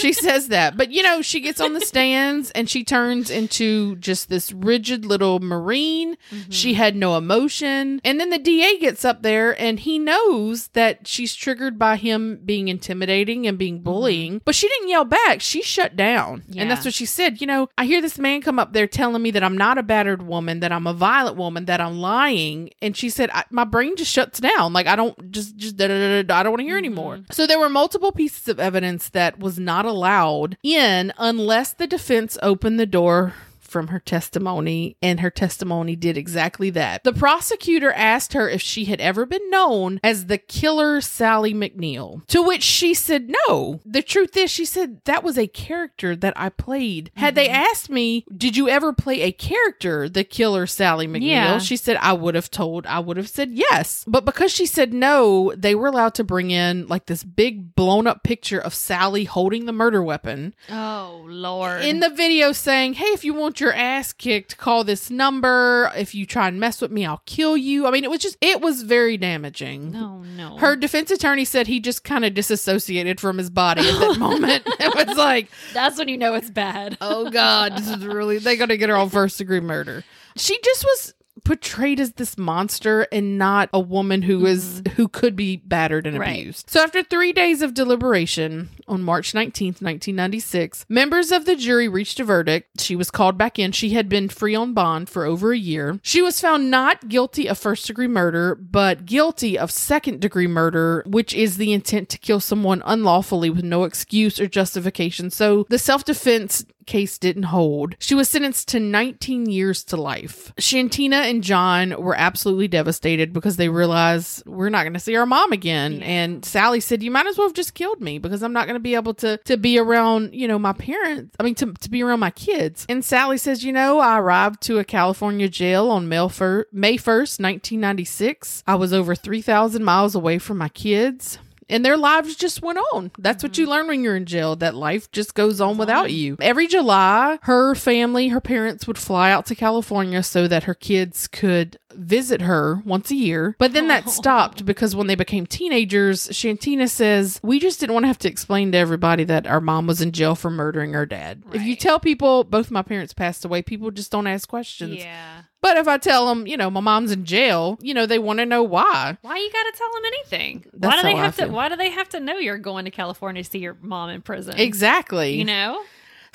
she 0.03 0.13
says 0.13 0.49
that, 0.49 0.77
but 0.77 0.91
you 0.91 1.01
know 1.03 1.21
she 1.21 1.39
gets 1.39 1.59
on 1.61 1.73
the 1.73 1.81
stands 1.93 2.51
and 2.51 2.69
she 2.69 2.83
turns 2.83 3.29
into 3.29 3.95
just 3.97 4.29
this 4.29 4.51
rigid 4.51 5.05
little 5.05 5.39
marine. 5.39 6.15
Mm-hmm. 6.31 6.51
She 6.51 6.73
had 6.75 6.95
no 6.95 7.17
emotion, 7.17 7.99
and 8.03 8.19
then 8.19 8.29
the 8.29 8.37
DA 8.39 8.77
gets 8.77 9.03
up 9.05 9.21
there 9.23 9.59
and 9.59 9.79
he 9.79 9.97
knows 9.99 10.67
that 10.69 11.07
she's 11.07 11.33
triggered 11.35 11.79
by 11.79 11.95
him 11.95 12.39
being 12.45 12.67
intimidating 12.67 13.47
and 13.47 13.57
being 13.57 13.79
bullying, 13.81 14.41
but 14.45 14.55
she 14.55 14.67
didn't 14.67 14.89
yell 14.89 15.05
back. 15.05 15.41
She 15.41 15.61
shut 15.61 15.95
down, 15.95 16.41
Mm-hmm. 16.41 16.53
Yeah. 16.53 16.61
and 16.61 16.71
that's 16.71 16.85
what 16.85 16.93
she 16.93 17.05
said. 17.05 17.41
You 17.41 17.47
know, 17.47 17.69
I 17.77 17.85
hear 17.85 18.01
this 18.01 18.17
man 18.19 18.41
come 18.41 18.59
up 18.59 18.73
there 18.73 18.87
telling 18.87 19.21
me 19.21 19.31
that 19.31 19.43
I'm 19.43 19.57
not 19.57 19.77
a 19.77 19.83
battered 19.83 20.21
woman, 20.21 20.59
that 20.61 20.71
I'm 20.71 20.85
a 20.87 20.93
violent 20.93 21.37
woman, 21.37 21.65
that 21.65 21.81
I'm 21.81 21.99
lying, 21.99 22.69
and 22.81 22.95
she 22.95 23.09
said 23.09 23.29
I, 23.33 23.43
my 23.49 23.63
brain 23.63 23.95
just 23.95 24.11
shuts 24.11 24.39
down. 24.39 24.73
Like 24.73 24.87
I 24.87 24.95
don't 24.95 25.31
just 25.31 25.55
just 25.55 25.77
da, 25.77 25.87
da, 25.87 25.97
da, 25.97 26.21
da, 26.23 26.35
I 26.35 26.43
don't 26.43 26.51
want 26.51 26.59
to 26.61 26.65
hear 26.65 26.77
anymore. 26.77 27.21
So 27.31 27.47
there 27.47 27.59
were 27.59 27.69
multiple 27.69 28.11
pieces 28.11 28.47
of 28.47 28.59
evidence 28.59 29.09
that 29.09 29.39
was 29.39 29.57
not 29.59 29.85
allowed 29.93 30.57
in 30.63 31.13
unless 31.19 31.71
the 31.71 31.85
defense 31.87 32.37
opened 32.41 32.79
the 32.79 32.85
door 32.85 33.33
from 33.73 33.87
her 33.87 33.99
testimony, 33.99 34.95
and 35.01 35.19
her 35.19 35.31
testimony 35.31 35.95
did 35.95 36.15
exactly 36.15 36.69
that. 36.69 37.03
The 37.03 37.11
prosecutor 37.11 37.91
asked 37.91 38.33
her 38.33 38.47
if 38.47 38.61
she 38.61 38.85
had 38.85 39.01
ever 39.01 39.25
been 39.25 39.49
known 39.49 39.99
as 40.03 40.27
the 40.27 40.37
killer 40.37 41.01
Sally 41.01 41.55
McNeil, 41.55 42.25
to 42.27 42.43
which 42.43 42.61
she 42.61 42.93
said 42.93 43.33
no. 43.47 43.81
The 43.83 44.03
truth 44.03 44.37
is, 44.37 44.51
she 44.51 44.63
said 44.63 45.01
that 45.05 45.23
was 45.23 45.37
a 45.37 45.47
character 45.47 46.15
that 46.15 46.33
I 46.35 46.49
played. 46.49 47.11
Had 47.15 47.33
they 47.33 47.47
mm-hmm. 47.47 47.55
asked 47.55 47.89
me, 47.89 48.25
Did 48.35 48.55
you 48.55 48.69
ever 48.69 48.93
play 48.93 49.21
a 49.21 49.31
character, 49.31 50.07
the 50.07 50.23
killer 50.23 50.67
Sally 50.67 51.07
McNeil? 51.07 51.23
Yeah. 51.23 51.57
She 51.57 51.75
said, 51.75 51.97
I 51.97 52.13
would 52.13 52.35
have 52.35 52.51
told, 52.51 52.85
I 52.85 52.99
would 52.99 53.17
have 53.17 53.27
said 53.27 53.51
yes. 53.53 54.05
But 54.07 54.23
because 54.23 54.51
she 54.51 54.67
said 54.67 54.93
no, 54.93 55.51
they 55.57 55.73
were 55.73 55.87
allowed 55.87 56.13
to 56.15 56.23
bring 56.23 56.51
in 56.51 56.87
like 56.87 57.07
this 57.07 57.23
big 57.23 57.73
blown 57.75 58.05
up 58.05 58.23
picture 58.23 58.59
of 58.59 58.75
Sally 58.75 59.23
holding 59.23 59.65
the 59.65 59.73
murder 59.73 60.03
weapon 60.03 60.53
Oh 60.69 61.23
Lord. 61.27 61.83
in 61.83 61.99
the 61.99 62.09
video 62.09 62.51
saying, 62.51 62.93
Hey, 62.93 63.07
if 63.07 63.25
you 63.25 63.33
want 63.33 63.59
your 63.59 63.62
ass 63.71 64.11
kicked, 64.11 64.57
call 64.57 64.83
this 64.83 65.11
number. 65.11 65.91
If 65.95 66.15
you 66.15 66.25
try 66.25 66.47
and 66.47 66.59
mess 66.59 66.81
with 66.81 66.91
me, 66.91 67.05
I'll 67.05 67.21
kill 67.27 67.55
you. 67.55 67.85
I 67.85 67.91
mean, 67.91 68.03
it 68.03 68.09
was 68.09 68.19
just, 68.19 68.35
it 68.41 68.59
was 68.61 68.81
very 68.81 69.15
damaging. 69.15 69.91
no, 69.91 70.23
no. 70.35 70.57
Her 70.57 70.75
defense 70.75 71.11
attorney 71.11 71.45
said 71.45 71.67
he 71.67 71.79
just 71.79 72.03
kind 72.03 72.25
of 72.25 72.33
disassociated 72.33 73.21
from 73.21 73.37
his 73.37 73.49
body 73.51 73.87
at 73.87 73.99
that 73.99 74.17
moment. 74.19 74.63
It 74.79 75.07
was 75.07 75.15
like, 75.17 75.49
That's 75.73 75.97
when 75.99 76.07
you 76.07 76.17
know 76.17 76.33
it's 76.33 76.49
bad. 76.49 76.97
oh 76.99 77.29
God, 77.29 77.77
this 77.77 77.87
is 77.87 78.03
really, 78.05 78.39
they 78.39 78.57
got 78.57 78.65
to 78.69 78.77
get 78.77 78.89
her 78.89 78.95
on 78.97 79.09
first 79.09 79.37
degree 79.37 79.59
murder. 79.61 80.03
She 80.35 80.59
just 80.63 80.83
was 80.83 81.13
portrayed 81.45 81.99
as 81.99 82.13
this 82.13 82.37
monster 82.37 83.05
and 83.11 83.37
not 83.37 83.67
a 83.73 83.79
woman 83.79 84.21
who 84.21 84.45
is 84.45 84.81
mm-hmm. 84.81 84.93
who 84.95 85.07
could 85.07 85.35
be 85.35 85.57
battered 85.57 86.07
and 86.07 86.17
Right. 86.17 86.39
abused. 86.39 86.69
So 86.69 86.81
after 86.81 87.03
3 87.03 87.33
days 87.33 87.61
of 87.61 87.73
deliberation 87.73 88.69
on 88.87 89.01
March 89.01 89.33
19th, 89.33 89.81
1996, 89.81 90.85
members 90.89 91.31
of 91.31 91.45
the 91.45 91.55
jury 91.55 91.87
reached 91.87 92.19
a 92.19 92.23
verdict. 92.23 92.81
She 92.81 92.95
was 92.95 93.11
called 93.11 93.37
back 93.37 93.59
in. 93.59 93.71
She 93.71 93.91
had 93.91 94.09
been 94.09 94.29
free 94.29 94.55
on 94.55 94.73
bond 94.73 95.09
for 95.09 95.25
over 95.25 95.51
a 95.51 95.57
year. 95.57 95.99
She 96.03 96.21
was 96.21 96.39
found 96.39 96.69
not 96.69 97.09
guilty 97.09 97.47
of 97.47 97.57
first 97.57 97.87
degree 97.87 98.07
murder, 98.07 98.55
but 98.55 99.05
guilty 99.05 99.57
of 99.57 99.71
second 99.71 100.21
degree 100.21 100.47
murder, 100.47 101.03
which 101.07 101.33
is 101.33 101.57
the 101.57 101.73
intent 101.73 102.09
to 102.09 102.17
kill 102.17 102.39
someone 102.39 102.81
unlawfully 102.85 103.49
with 103.49 103.63
no 103.63 103.83
excuse 103.83 104.39
or 104.39 104.47
justification. 104.47 105.29
So 105.29 105.65
the 105.69 105.79
self 105.79 106.03
defense 106.03 106.65
case 106.85 107.17
didn't 107.17 107.43
hold. 107.43 107.95
She 107.99 108.15
was 108.15 108.29
sentenced 108.29 108.67
to 108.69 108.79
19 108.79 109.49
years 109.49 109.83
to 109.85 109.97
life. 109.97 110.53
Shantina 110.57 111.29
and 111.29 111.43
John 111.43 112.01
were 112.01 112.15
absolutely 112.15 112.67
devastated 112.67 113.33
because 113.33 113.57
they 113.57 113.69
realized 113.69 114.45
we're 114.45 114.69
not 114.69 114.83
going 114.83 114.93
to 114.93 114.99
see 114.99 115.15
our 115.15 115.25
mom 115.25 115.51
again. 115.51 116.01
And 116.03 116.43
Sally 116.45 116.79
said, 116.79 117.03
"You 117.03 117.11
might 117.11 117.27
as 117.27 117.37
well 117.37 117.47
have 117.47 117.55
just 117.55 117.73
killed 117.73 118.01
me 118.01 118.19
because 118.19 118.43
I'm 118.43 118.53
not 118.53 118.67
going 118.67 118.72
to 118.75 118.79
be 118.79 118.95
able 118.95 119.13
to 119.15 119.37
to 119.45 119.57
be 119.57 119.77
around, 119.77 120.33
you 120.33 120.47
know, 120.47 120.59
my 120.59 120.73
parents. 120.73 121.35
I 121.39 121.43
mean, 121.43 121.55
to 121.55 121.73
to 121.73 121.89
be 121.89 122.03
around 122.03 122.19
my 122.19 122.31
kids." 122.31 122.85
And 122.89 123.03
Sally 123.03 123.37
says, 123.37 123.63
"You 123.63 123.73
know, 123.73 123.99
I 123.99 124.19
arrived 124.19 124.61
to 124.63 124.79
a 124.79 124.83
California 124.83 125.49
jail 125.49 125.89
on 125.89 126.07
May 126.07 126.17
1st, 126.27 127.39
1996. 127.39 128.63
I 128.67 128.75
was 128.75 128.93
over 128.93 129.15
3,000 129.15 129.83
miles 129.83 130.15
away 130.15 130.39
from 130.39 130.57
my 130.57 130.69
kids." 130.69 131.39
And 131.73 131.83
their 131.83 131.97
lives 131.97 132.35
just 132.35 132.61
went 132.61 132.77
on. 132.93 133.11
That's 133.17 133.41
what 133.43 133.57
you 133.57 133.65
mm-hmm. 133.65 133.71
learn 133.71 133.87
when 133.87 134.03
you're 134.03 134.15
in 134.15 134.25
jail 134.25 134.55
that 134.57 134.75
life 134.75 135.11
just 135.11 135.33
goes 135.33 135.59
on 135.59 135.79
without 135.79 136.11
you. 136.11 136.37
Every 136.39 136.67
July, 136.67 137.39
her 137.41 137.73
family, 137.73 138.27
her 138.27 138.39
parents 138.39 138.85
would 138.85 138.99
fly 138.99 139.31
out 139.31 139.47
to 139.47 139.55
California 139.55 140.21
so 140.21 140.47
that 140.47 140.65
her 140.65 140.75
kids 140.75 141.27
could 141.27 141.79
visit 141.91 142.41
her 142.41 142.83
once 142.85 143.09
a 143.09 143.15
year. 143.15 143.55
But 143.57 143.73
then 143.73 143.87
that 143.87 144.09
stopped 144.11 144.65
because 144.65 144.95
when 144.95 145.07
they 145.07 145.15
became 145.15 145.47
teenagers, 145.47 146.27
Shantina 146.27 146.87
says, 146.87 147.39
We 147.41 147.59
just 147.59 147.79
didn't 147.79 147.93
want 147.93 148.03
to 148.03 148.07
have 148.07 148.19
to 148.19 148.29
explain 148.29 148.71
to 148.73 148.77
everybody 148.77 149.23
that 149.23 149.47
our 149.47 149.61
mom 149.61 149.87
was 149.87 149.99
in 149.99 150.11
jail 150.11 150.35
for 150.35 150.51
murdering 150.51 150.93
her 150.93 151.07
dad. 151.07 151.41
If 151.53 151.63
you 151.63 151.75
tell 151.75 151.99
people 151.99 152.43
both 152.43 152.69
my 152.69 152.83
parents 152.83 153.13
passed 153.13 153.45
away, 153.45 153.63
people 153.63 153.89
just 153.89 154.11
don't 154.11 154.27
ask 154.27 154.47
questions. 154.47 154.97
Yeah. 154.97 155.43
But 155.63 155.77
if 155.77 155.87
I 155.87 155.97
tell 155.97 156.27
them, 156.27 156.45
you 156.45 156.57
know, 156.57 156.69
my 156.69 156.81
mom's 156.81 157.13
in 157.13 157.23
jail, 157.23 157.79
you 157.81 157.93
know, 157.93 158.05
they 158.05 158.19
want 158.19 158.39
to 158.39 158.45
know 158.45 158.63
why. 158.63 159.17
Why 159.21 159.37
you 159.37 159.49
gotta 159.49 159.71
tell 159.77 159.93
them 159.93 160.01
anything? 160.05 160.65
That's 160.73 160.93
why 160.93 161.01
do 161.01 161.07
they 161.07 161.15
have 161.15 161.37
to? 161.37 161.47
Why 161.47 161.69
do 161.69 161.77
they 161.77 161.89
have 161.89 162.09
to 162.09 162.19
know 162.19 162.37
you're 162.37 162.57
going 162.57 162.83
to 162.83 162.91
California 162.91 163.41
to 163.41 163.49
see 163.49 163.59
your 163.59 163.77
mom 163.81 164.09
in 164.09 164.21
prison? 164.21 164.55
Exactly. 164.59 165.35
You 165.35 165.45
know. 165.45 165.81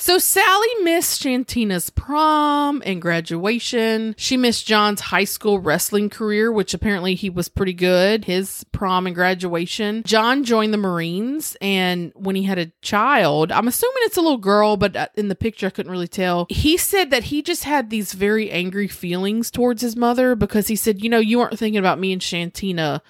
So 0.01 0.19
Sally 0.19 0.69
missed 0.83 1.21
Shantina's 1.23 1.91
prom 1.91 2.83
and 2.87 3.03
graduation. 3.03 4.15
She 4.17 4.37
missed 4.37 4.65
John's 4.67 5.01
high 5.01 5.25
school 5.25 5.59
wrestling 5.59 6.09
career, 6.09 6.53
which 6.53 6.73
apparently 6.73 7.17
he 7.17 7.29
was 7.29 7.49
pretty 7.49 7.73
good, 7.73 8.25
his 8.25 8.65
prom 8.71 9.07
and 9.07 9.15
graduation. 9.15 10.05
John 10.07 10.45
joined 10.45 10.73
the 10.73 10.79
Marines, 10.79 11.57
and 11.61 12.13
when 12.15 12.37
he 12.37 12.45
had 12.45 12.59
a 12.59 12.71
child, 12.81 13.51
I'm 13.51 13.67
assuming 13.67 14.03
it's 14.03 14.17
a 14.17 14.23
little 14.23 14.39
girl, 14.39 14.77
but 14.77 14.95
uh, 14.95 15.09
in 15.17 15.27
the 15.27 15.35
picture 15.35 15.67
I 15.67 15.71
couldn't 15.71 15.91
really 15.93 16.09
tell. 16.09 16.47
He 16.49 16.77
said 16.77 17.11
that 17.11 17.25
he 17.25 17.43
just 17.43 17.65
had 17.65 17.91
these 17.91 18.13
very 18.13 18.53
angry 18.53 18.89
feelings 18.89 19.51
towards 19.51 19.83
his 19.83 19.97
mother 19.97 20.37
because 20.37 20.69
he 20.69 20.77
said, 20.77 21.03
You 21.03 21.11
know, 21.11 21.19
you 21.19 21.39
weren't 21.39 21.59
thinking 21.59 21.79
about 21.79 21.99
me 21.99 22.13
and 22.13 22.23
Shantina 22.23 23.01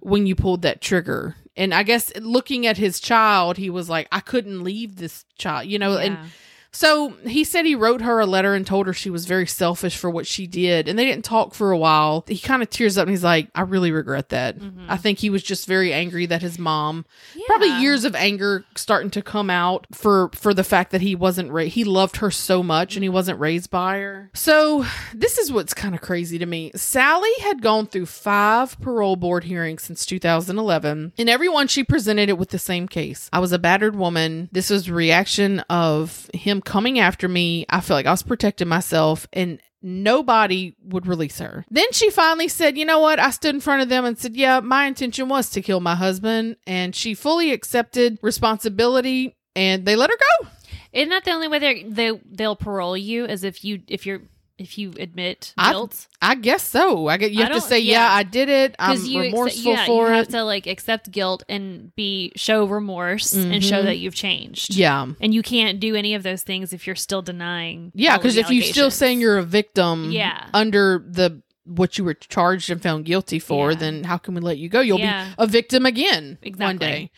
when 0.00 0.26
you 0.26 0.34
pulled 0.34 0.62
that 0.62 0.82
trigger. 0.82 1.34
And 1.56 1.72
I 1.72 1.82
guess 1.82 2.12
looking 2.20 2.66
at 2.66 2.76
his 2.76 3.00
child, 3.00 3.56
he 3.56 3.70
was 3.70 3.88
like, 3.88 4.08
I 4.12 4.20
couldn't 4.20 4.62
leave 4.62 4.96
this 4.96 5.24
child, 5.38 5.66
you 5.66 5.78
know, 5.78 5.96
and 5.96 6.14
Yeah. 6.14 6.26
So 6.72 7.14
he 7.26 7.44
said 7.44 7.64
he 7.64 7.74
wrote 7.74 8.02
her 8.02 8.20
a 8.20 8.26
letter 8.26 8.54
and 8.54 8.66
told 8.66 8.86
her 8.86 8.92
she 8.92 9.10
was 9.10 9.24
very 9.24 9.46
selfish 9.46 9.96
for 9.96 10.10
what 10.10 10.26
she 10.26 10.46
did. 10.46 10.88
And 10.88 10.98
they 10.98 11.04
didn't 11.04 11.24
talk 11.24 11.54
for 11.54 11.70
a 11.70 11.78
while. 11.78 12.24
He 12.28 12.38
kind 12.38 12.62
of 12.62 12.70
tears 12.70 12.98
up 12.98 13.02
and 13.02 13.10
he's 13.10 13.24
like, 13.24 13.48
I 13.54 13.62
really 13.62 13.92
regret 13.92 14.28
that. 14.30 14.58
Mm-hmm. 14.58 14.86
I 14.88 14.96
think 14.96 15.18
he 15.18 15.30
was 15.30 15.42
just 15.42 15.66
very 15.66 15.92
angry 15.92 16.26
that 16.26 16.42
his 16.42 16.58
mom, 16.58 17.06
probably 17.46 17.80
years 17.80 18.04
of 18.04 18.14
anger 18.14 18.64
starting 18.74 19.10
to 19.12 19.22
come 19.22 19.48
out 19.48 19.86
for 19.92 20.30
for 20.34 20.52
the 20.52 20.64
fact 20.64 20.90
that 20.90 21.00
he 21.00 21.14
wasn't 21.14 21.50
ra- 21.50 21.64
he 21.64 21.84
loved 21.84 22.18
her 22.18 22.30
so 22.30 22.62
much 22.62 22.94
and 22.94 23.02
he 23.02 23.08
mm-hmm. 23.08 23.14
wasn't 23.14 23.40
raised 23.40 23.70
by 23.70 23.98
her. 23.98 24.30
So 24.34 24.84
this 25.14 25.38
is 25.38 25.50
what's 25.50 25.74
kind 25.74 25.94
of 25.94 26.00
crazy 26.00 26.38
to 26.38 26.46
me. 26.46 26.72
Sally 26.74 27.32
had 27.40 27.62
gone 27.62 27.86
through 27.86 28.06
five 28.06 28.78
parole 28.80 29.16
board 29.16 29.44
hearings 29.44 29.82
since 29.82 30.04
2011, 30.04 31.14
and 31.16 31.28
every 31.28 31.48
one 31.48 31.68
she 31.68 31.84
presented 31.84 32.28
it 32.28 32.38
with 32.38 32.50
the 32.50 32.58
same 32.58 32.86
case. 32.86 33.30
I 33.32 33.38
was 33.38 33.52
a 33.52 33.58
battered 33.58 33.96
woman. 33.96 34.48
This 34.52 34.70
was 34.70 34.90
reaction 34.90 35.60
of 35.70 36.28
him 36.34 36.55
coming 36.60 36.98
after 36.98 37.28
me. 37.28 37.66
I 37.68 37.80
feel 37.80 37.96
like 37.96 38.06
I 38.06 38.10
was 38.10 38.22
protecting 38.22 38.68
myself 38.68 39.26
and 39.32 39.60
nobody 39.82 40.74
would 40.82 41.06
release 41.06 41.38
her. 41.38 41.64
Then 41.70 41.90
she 41.92 42.10
finally 42.10 42.48
said, 42.48 42.76
You 42.76 42.84
know 42.84 43.00
what? 43.00 43.18
I 43.18 43.30
stood 43.30 43.54
in 43.54 43.60
front 43.60 43.82
of 43.82 43.88
them 43.88 44.04
and 44.04 44.18
said, 44.18 44.36
Yeah, 44.36 44.60
my 44.60 44.86
intention 44.86 45.28
was 45.28 45.50
to 45.50 45.62
kill 45.62 45.80
my 45.80 45.94
husband. 45.94 46.56
And 46.66 46.94
she 46.94 47.14
fully 47.14 47.52
accepted 47.52 48.18
responsibility 48.22 49.36
and 49.54 49.86
they 49.86 49.96
let 49.96 50.10
her 50.10 50.16
go. 50.42 50.48
Isn't 50.92 51.10
that 51.10 51.24
the 51.24 51.32
only 51.32 51.48
way 51.48 51.58
they 51.58 51.82
they 51.82 52.20
they'll 52.24 52.56
parole 52.56 52.96
you? 52.96 53.26
Is 53.26 53.44
if 53.44 53.64
you 53.64 53.82
if 53.88 54.06
you're 54.06 54.22
if 54.58 54.78
you 54.78 54.92
admit 54.98 55.52
I- 55.58 55.72
guilt? 55.72 56.06
I 56.22 56.34
guess 56.34 56.62
so. 56.62 57.08
I 57.08 57.16
get 57.18 57.32
you 57.32 57.42
I 57.42 57.46
have 57.46 57.54
to 57.54 57.60
say, 57.60 57.78
yeah. 57.78 58.08
yeah. 58.08 58.12
I 58.14 58.22
did 58.22 58.48
it. 58.48 58.74
I'm 58.78 59.02
you 59.04 59.20
remorseful 59.20 59.72
yeah, 59.72 59.86
for 59.86 60.08
you 60.08 60.14
it. 60.14 60.16
have 60.16 60.28
to 60.28 60.42
like 60.44 60.66
accept 60.66 61.10
guilt 61.10 61.42
and 61.48 61.94
be 61.94 62.32
show 62.36 62.64
remorse 62.64 63.32
and 63.34 63.62
show 63.62 63.80
Mhm. 63.82 63.84
that 63.84 63.98
you've 63.98 64.14
changed. 64.14 64.74
yeah. 64.74 65.06
And 65.20 65.34
you 65.34 65.42
can't 65.42 65.78
do 65.78 65.94
any 65.94 66.14
of 66.14 66.22
those 66.22 66.42
things 66.42 66.72
if 66.72 66.86
you're 66.86 66.96
still 66.96 67.22
denying. 67.22 67.92
Yeah, 67.94 68.16
because 68.16 68.36
if 68.36 68.50
you're 68.50 68.64
still 68.64 68.90
saying 68.90 69.20
you're 69.20 69.38
a 69.38 69.42
victim 69.44 70.10
Yeah. 70.10 70.46
under 70.54 71.04
the 71.06 71.42
what 71.64 71.98
you 71.98 72.04
were 72.04 72.14
charged 72.14 72.70
and 72.70 72.80
found 72.80 73.04
guilty 73.04 73.40
for, 73.40 73.72
Yeah. 73.72 73.76
then 73.78 74.04
how 74.04 74.18
can 74.18 74.34
we 74.34 74.40
let 74.40 74.56
you 74.56 74.68
go? 74.68 74.80
You'll 74.80 74.98
be 74.98 75.10
a 75.38 75.46
victim 75.48 75.84
again 75.84 76.38
one 76.40 76.48
Exactly. 76.48 76.78
day. 76.78 77.10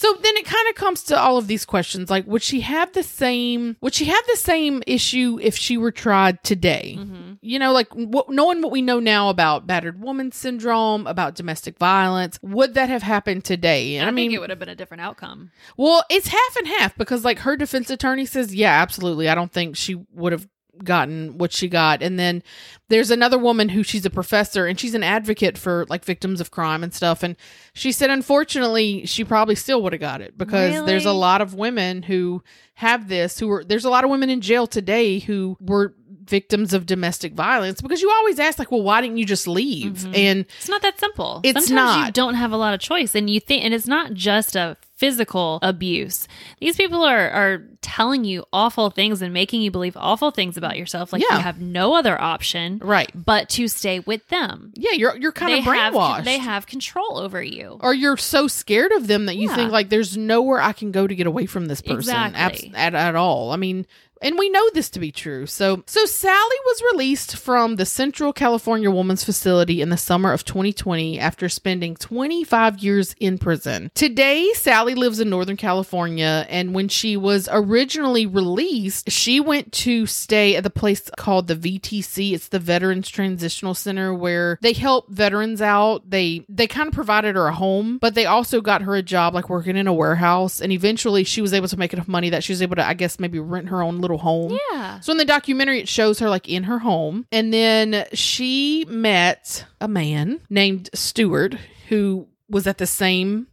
So 0.00 0.14
then 0.14 0.34
it 0.38 0.46
kind 0.46 0.66
of 0.70 0.76
comes 0.76 1.02
to 1.04 1.20
all 1.20 1.36
of 1.36 1.46
these 1.46 1.66
questions 1.66 2.08
like 2.08 2.26
would 2.26 2.42
she 2.42 2.60
have 2.62 2.90
the 2.94 3.02
same 3.02 3.76
would 3.82 3.92
she 3.92 4.06
have 4.06 4.26
the 4.28 4.36
same 4.38 4.82
issue 4.86 5.38
if 5.42 5.54
she 5.54 5.76
were 5.76 5.90
tried 5.90 6.42
today? 6.42 6.96
Mhm. 6.98 7.36
You 7.42 7.58
know, 7.58 7.72
like 7.74 7.92
what, 7.92 8.30
knowing 8.30 8.62
what 8.62 8.72
we 8.72 8.80
know 8.80 8.98
now 8.98 9.28
about 9.28 9.66
battered 9.66 10.00
woman 10.00 10.32
syndrome, 10.32 11.06
about 11.06 11.34
domestic 11.34 11.76
violence, 11.76 12.38
would 12.40 12.72
that 12.76 12.88
have 12.88 13.02
happened 13.02 13.44
today? 13.44 13.96
And 13.96 14.06
I, 14.06 14.08
I, 14.08 14.10
mean, 14.10 14.30
think 14.30 14.36
it 14.36 14.40
would 14.40 14.48
have 14.48 14.58
been 14.58 14.70
a 14.70 14.74
different 14.74 15.02
outcome. 15.02 15.50
well, 15.76 16.02
it's 16.08 16.28
half 16.28 16.56
and 16.56 16.66
half 16.66 16.96
because 16.96 17.22
like 17.22 17.40
her 17.40 17.58
defense 17.58 17.90
attorney 17.90 18.24
says, 18.24 18.54
yeah, 18.54 18.80
absolutely. 18.80 19.28
I 19.28 19.34
don't 19.34 19.52
think 19.52 19.76
she 19.76 19.96
would 20.14 20.32
have 20.32 20.48
gotten 20.84 21.38
what 21.38 21.52
she 21.52 21.68
got. 21.68 22.02
And 22.02 22.18
then 22.18 22.42
there's 22.88 23.10
another 23.10 23.38
woman 23.38 23.68
who 23.68 23.82
she's 23.82 24.04
a 24.04 24.10
professor 24.10 24.66
and 24.66 24.78
she's 24.78 24.94
an 24.94 25.02
advocate 25.02 25.56
for 25.56 25.86
like 25.88 26.04
victims 26.04 26.40
of 26.40 26.50
crime 26.50 26.82
and 26.82 26.92
stuff. 26.92 27.22
And 27.22 27.36
she 27.72 27.92
said, 27.92 28.10
unfortunately, 28.10 29.06
she 29.06 29.24
probably 29.24 29.54
still 29.54 29.82
would 29.82 29.92
have 29.92 30.00
got 30.00 30.20
it 30.20 30.36
because 30.36 30.84
there's 30.86 31.06
a 31.06 31.12
lot 31.12 31.40
of 31.40 31.54
women 31.54 32.02
who 32.02 32.42
have 32.74 33.08
this 33.08 33.38
who 33.38 33.50
are 33.50 33.62
there's 33.62 33.84
a 33.84 33.90
lot 33.90 34.04
of 34.04 34.10
women 34.10 34.30
in 34.30 34.40
jail 34.40 34.66
today 34.66 35.18
who 35.18 35.54
were 35.60 35.94
victims 36.24 36.72
of 36.74 36.86
domestic 36.86 37.32
violence 37.34 37.80
because 37.80 38.00
you 38.02 38.10
always 38.10 38.38
ask 38.38 38.58
like 38.58 38.70
well 38.70 38.82
why 38.82 39.00
didn't 39.00 39.16
you 39.16 39.24
just 39.24 39.48
leave 39.48 39.92
Mhm. 40.04 40.16
and 40.16 40.44
It's 40.58 40.68
not 40.68 40.82
that 40.82 40.98
simple. 41.00 41.40
It's 41.42 41.66
Sometimes 41.66 42.06
you 42.06 42.12
don't 42.12 42.34
have 42.34 42.52
a 42.52 42.56
lot 42.56 42.74
of 42.74 42.80
choice, 42.80 43.14
and 43.14 43.28
you 43.30 43.40
think, 43.40 43.64
and 43.64 43.72
it's 43.74 43.86
not 43.86 44.12
just 44.14 44.54
a 44.56 44.76
physical 44.96 45.58
abuse. 45.62 46.28
These 46.60 46.76
people 46.76 47.02
are 47.04 47.30
are 47.30 47.62
telling 47.80 48.24
you 48.24 48.44
awful 48.52 48.90
things 48.90 49.22
and 49.22 49.32
making 49.32 49.62
you 49.62 49.70
believe 49.70 49.96
awful 49.96 50.30
things 50.30 50.58
about 50.58 50.76
yourself, 50.76 51.10
like 51.12 51.22
Yeah. 51.28 51.36
you 51.38 51.42
have 51.42 51.58
no 51.60 51.94
other 51.94 52.20
option 52.20 52.78
right 52.84 53.10
but 53.14 53.48
to 53.50 53.66
stay 53.68 54.00
with 54.00 54.26
them. 54.28 54.72
yeah 54.76 54.92
you're 54.92 55.16
you're 55.16 55.32
kind 55.32 55.52
they 55.54 55.58
of 55.60 55.64
brainwashed 55.64 56.16
have 56.16 56.24
they 56.26 56.36
have 56.38 56.66
control 56.66 57.16
over 57.18 57.42
you. 57.42 57.78
or 57.80 57.94
you're 57.94 58.18
so 58.18 58.46
scared 58.46 58.92
of 58.92 59.06
them 59.06 59.24
that 59.26 59.36
you 59.36 59.48
Yeah. 59.48 59.54
think 59.56 59.72
like 59.72 59.88
there's 59.88 60.16
nowhere 60.18 60.60
I 60.60 60.72
can 60.74 60.92
go 60.92 61.06
to 61.06 61.14
get 61.14 61.26
away 61.26 61.46
from 61.46 61.66
this 61.66 61.80
person 61.80 61.98
Exactly. 62.14 62.70
at, 62.76 62.94
at 62.94 63.16
all. 63.16 63.52
I 63.52 63.56
mean, 63.56 63.86
and 64.20 64.38
we 64.38 64.50
know 64.50 64.68
this 64.70 64.90
to 64.90 65.00
be 65.00 65.12
true. 65.12 65.46
So, 65.46 65.82
so 65.86 66.04
Sally 66.04 66.56
was 66.66 66.82
released 66.92 67.36
from 67.36 67.76
the 67.76 67.86
Central 67.86 68.32
California 68.32 68.90
Women's 68.90 69.24
Facility 69.24 69.80
in 69.80 69.88
the 69.88 69.96
summer 69.96 70.32
of 70.32 70.44
2020 70.44 71.18
after 71.18 71.48
spending 71.48 71.96
25 71.96 72.78
years 72.78 73.14
in 73.18 73.38
prison. 73.38 73.90
Today, 73.94 74.52
Sally 74.54 74.94
lives 74.94 75.20
in 75.20 75.30
Northern 75.30 75.56
California, 75.56 76.46
and 76.48 76.74
when 76.74 76.88
she 76.88 77.16
was 77.16 77.48
originally 77.50 78.26
released, 78.26 79.10
she 79.10 79.40
went 79.40 79.72
to 79.72 80.06
stay 80.06 80.56
at 80.56 80.64
the 80.64 80.70
place 80.70 81.10
called 81.16 81.46
the 81.46 81.56
VTC. 81.56 82.32
It's 82.32 82.48
the 82.48 82.58
Veterans 82.58 83.08
Transitional 83.08 83.74
Center 83.74 84.12
where 84.14 84.58
they 84.60 84.72
help 84.72 85.10
veterans 85.10 85.62
out. 85.62 86.08
They 86.08 86.44
they 86.48 86.66
kind 86.66 86.88
of 86.88 86.94
provided 86.94 87.36
her 87.36 87.46
a 87.46 87.54
home, 87.54 87.98
but 87.98 88.14
they 88.14 88.26
also 88.26 88.60
got 88.60 88.82
her 88.82 88.94
a 88.94 89.02
job 89.02 89.34
like 89.34 89.48
working 89.48 89.76
in 89.76 89.86
a 89.86 89.92
warehouse. 89.92 90.60
And 90.60 90.72
eventually, 90.72 91.24
she 91.24 91.42
was 91.42 91.52
able 91.52 91.68
to 91.68 91.76
make 91.76 91.92
enough 91.92 92.08
money 92.08 92.30
that 92.30 92.44
she 92.44 92.52
was 92.52 92.62
able 92.62 92.76
to, 92.76 92.86
I 92.86 92.94
guess, 92.94 93.18
maybe 93.18 93.38
rent 93.38 93.68
her 93.68 93.82
own 93.82 93.98
little 93.98 94.09
home. 94.18 94.58
Yeah. 94.72 95.00
So 95.00 95.12
in 95.12 95.18
the 95.18 95.24
documentary, 95.24 95.80
it 95.80 95.88
shows 95.88 96.18
her 96.18 96.28
like 96.28 96.48
in 96.48 96.64
her 96.64 96.78
home, 96.78 97.26
and 97.32 97.52
then 97.52 98.04
she 98.12 98.84
met 98.88 99.64
a 99.80 99.88
man 99.88 100.40
named 100.50 100.90
Stewart 100.94 101.56
who 101.88 102.28
was 102.48 102.66
at 102.66 102.78
the 102.78 102.86
same 102.86 103.46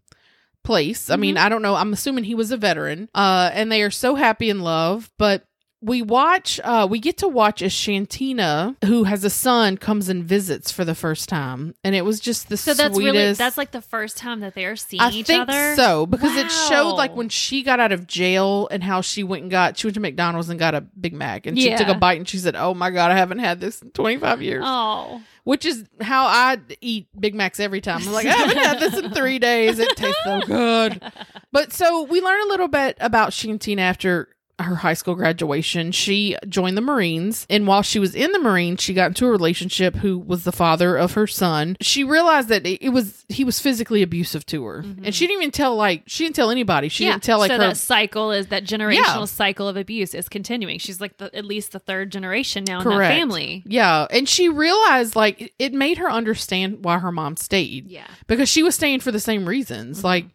place. 0.63 1.09
I 1.09 1.15
mean, 1.15 1.37
I 1.37 1.47
don't 1.47 1.61
know. 1.61 1.75
I'm 1.75 1.93
assuming 1.93 2.25
he 2.25 2.35
was 2.35 2.51
a 2.51 2.57
veteran. 2.57 3.07
Uh, 3.15 3.49
and 3.53 3.71
they 3.71 3.81
are 3.83 3.91
so 3.91 4.15
happy 4.15 4.49
in 4.49 4.59
love, 4.59 5.09
but. 5.17 5.46
We 5.79 6.01
watch, 6.01 6.59
uh, 6.63 6.87
we 6.89 6.99
get 6.99 7.17
to 7.17 7.27
watch 7.27 7.61
as 7.61 7.71
Shantina, 7.71 8.75
who 8.85 9.03
has 9.03 9.23
a 9.23 9.29
son, 9.29 9.77
comes 9.77 10.09
and 10.09 10.23
visits 10.23 10.71
for 10.71 10.83
the 10.83 10.95
first 10.95 11.29
time. 11.29 11.75
And 11.83 11.93
it 11.95 12.03
was 12.03 12.19
just 12.19 12.49
the 12.49 12.57
So 12.57 12.73
that's 12.73 12.95
sweetest. 12.95 13.15
really 13.15 13.33
that's 13.33 13.57
like 13.59 13.69
the 13.71 13.81
first 13.81 14.17
time 14.17 14.39
that 14.39 14.55
they 14.55 14.65
are 14.65 14.75
seeing 14.75 15.01
I 15.01 15.11
each 15.11 15.27
think 15.27 15.47
other. 15.47 15.75
so 15.75 16.07
because 16.07 16.35
it 16.35 16.49
showed 16.51 16.93
like 16.95 17.15
when 17.15 17.29
she 17.29 17.61
got 17.61 17.79
out 17.79 17.91
of 17.91 18.07
jail 18.07 18.67
and 18.71 18.83
how 18.83 19.01
she 19.01 19.23
went 19.23 19.43
and 19.43 19.51
got 19.51 19.77
she 19.77 19.85
went 19.85 19.93
to 19.93 19.99
McDonald's 19.99 20.49
and 20.49 20.57
got 20.59 20.73
a 20.73 20.81
Big 20.81 21.13
Mac 21.13 21.45
and 21.45 21.57
she 21.57 21.69
Yeah. 21.69 21.77
took 21.77 21.89
a 21.89 21.95
bite 21.95 22.17
and 22.17 22.27
she 22.27 22.39
said, 22.39 22.55
"Oh 22.55 22.73
my 22.73 22.89
god, 22.89 23.11
I 23.11 23.15
haven't 23.15 23.39
had 23.39 23.59
this 23.59 23.81
in 23.81 23.91
25 23.91 24.41
years." 24.41 24.63
Oh. 24.65 25.21
Which 25.43 25.63
is 25.63 25.85
how 26.01 26.25
I 26.25 26.57
eat 26.81 27.07
Big 27.17 27.33
Macs 27.35 27.59
every 27.59 27.79
time. 27.81 28.01
I'm 28.01 28.11
like, 28.11 28.25
I 28.25 28.31
haven't 28.33 28.57
had 28.57 28.79
this 28.79 28.97
in 28.97 29.11
three 29.11 29.39
days. 29.39 29.79
It 29.79 29.95
tastes 29.95 30.19
so 30.25 30.41
good. 30.41 31.01
But 31.53 31.71
so 31.71 32.03
we 32.03 32.19
learn 32.21 32.41
a 32.41 32.47
little 32.49 32.67
bit 32.67 32.97
about 32.99 33.29
Shantina 33.31 33.79
after 33.79 34.27
her 34.59 34.75
high 34.75 34.93
school 34.93 35.15
graduation. 35.15 35.91
She 35.91 36.35
joined 36.47 36.77
the 36.77 36.81
Marines, 36.81 37.45
and 37.49 37.67
while 37.67 37.81
she 37.81 37.99
was 37.99 38.15
in 38.15 38.31
the 38.31 38.39
Marines, 38.39 38.81
she 38.81 38.93
got 38.93 39.07
into 39.07 39.25
a 39.27 39.31
relationship 39.31 39.95
who 39.97 40.17
was 40.17 40.43
the 40.43 40.51
father 40.51 40.97
of 40.97 41.13
her 41.13 41.27
son. 41.27 41.77
She 41.81 42.03
realized 42.03 42.49
that 42.49 42.65
it, 42.65 42.89
was 42.89 43.25
he 43.29 43.43
was 43.43 43.59
physically 43.59 44.01
abusive 44.01 44.45
to 44.47 44.65
her, 44.65 44.83
mm-hmm. 44.83 45.05
and 45.05 45.13
she 45.13 45.27
didn't 45.27 45.41
even 45.41 45.51
tell 45.51 45.75
like 45.75 46.03
she 46.07 46.23
didn't 46.23 46.35
tell 46.35 46.49
anybody. 46.49 46.89
She 46.89 47.05
didn't 47.05 47.23
tell 47.23 47.39
like 47.39 47.51
so 47.51 47.57
her. 47.57 47.67
that 47.67 47.77
cycle 47.77 48.31
is 48.31 48.47
that 48.47 48.63
generational 48.63 48.95
Yeah. 48.95 49.25
cycle 49.25 49.67
of 49.67 49.77
abuse 49.77 50.13
is 50.13 50.27
continuing. 50.27 50.79
She's 50.79 50.99
like 50.99 51.17
the, 51.17 51.33
at 51.35 51.45
least 51.45 51.71
the 51.71 51.79
third 51.79 52.11
generation 52.11 52.63
now 52.67 52.79
in 52.79 52.83
Correct. 52.83 52.99
that 52.99 53.09
family. 53.09 53.63
Yeah, 53.65 54.07
and 54.09 54.27
she 54.27 54.49
realized 54.49 55.15
like 55.15 55.53
it 55.59 55.73
made 55.73 55.97
her 55.99 56.09
understand 56.09 56.83
why 56.83 56.99
her 56.99 57.11
mom 57.11 57.37
stayed. 57.37 57.87
Yeah. 57.87 58.07
because 58.27 58.49
she 58.49 58.63
was 58.63 58.75
staying 58.75 58.99
for 59.01 59.11
the 59.11 59.19
same 59.19 59.47
reasons. 59.47 59.97
Mm-hmm. 59.97 60.07
Like, 60.07 60.25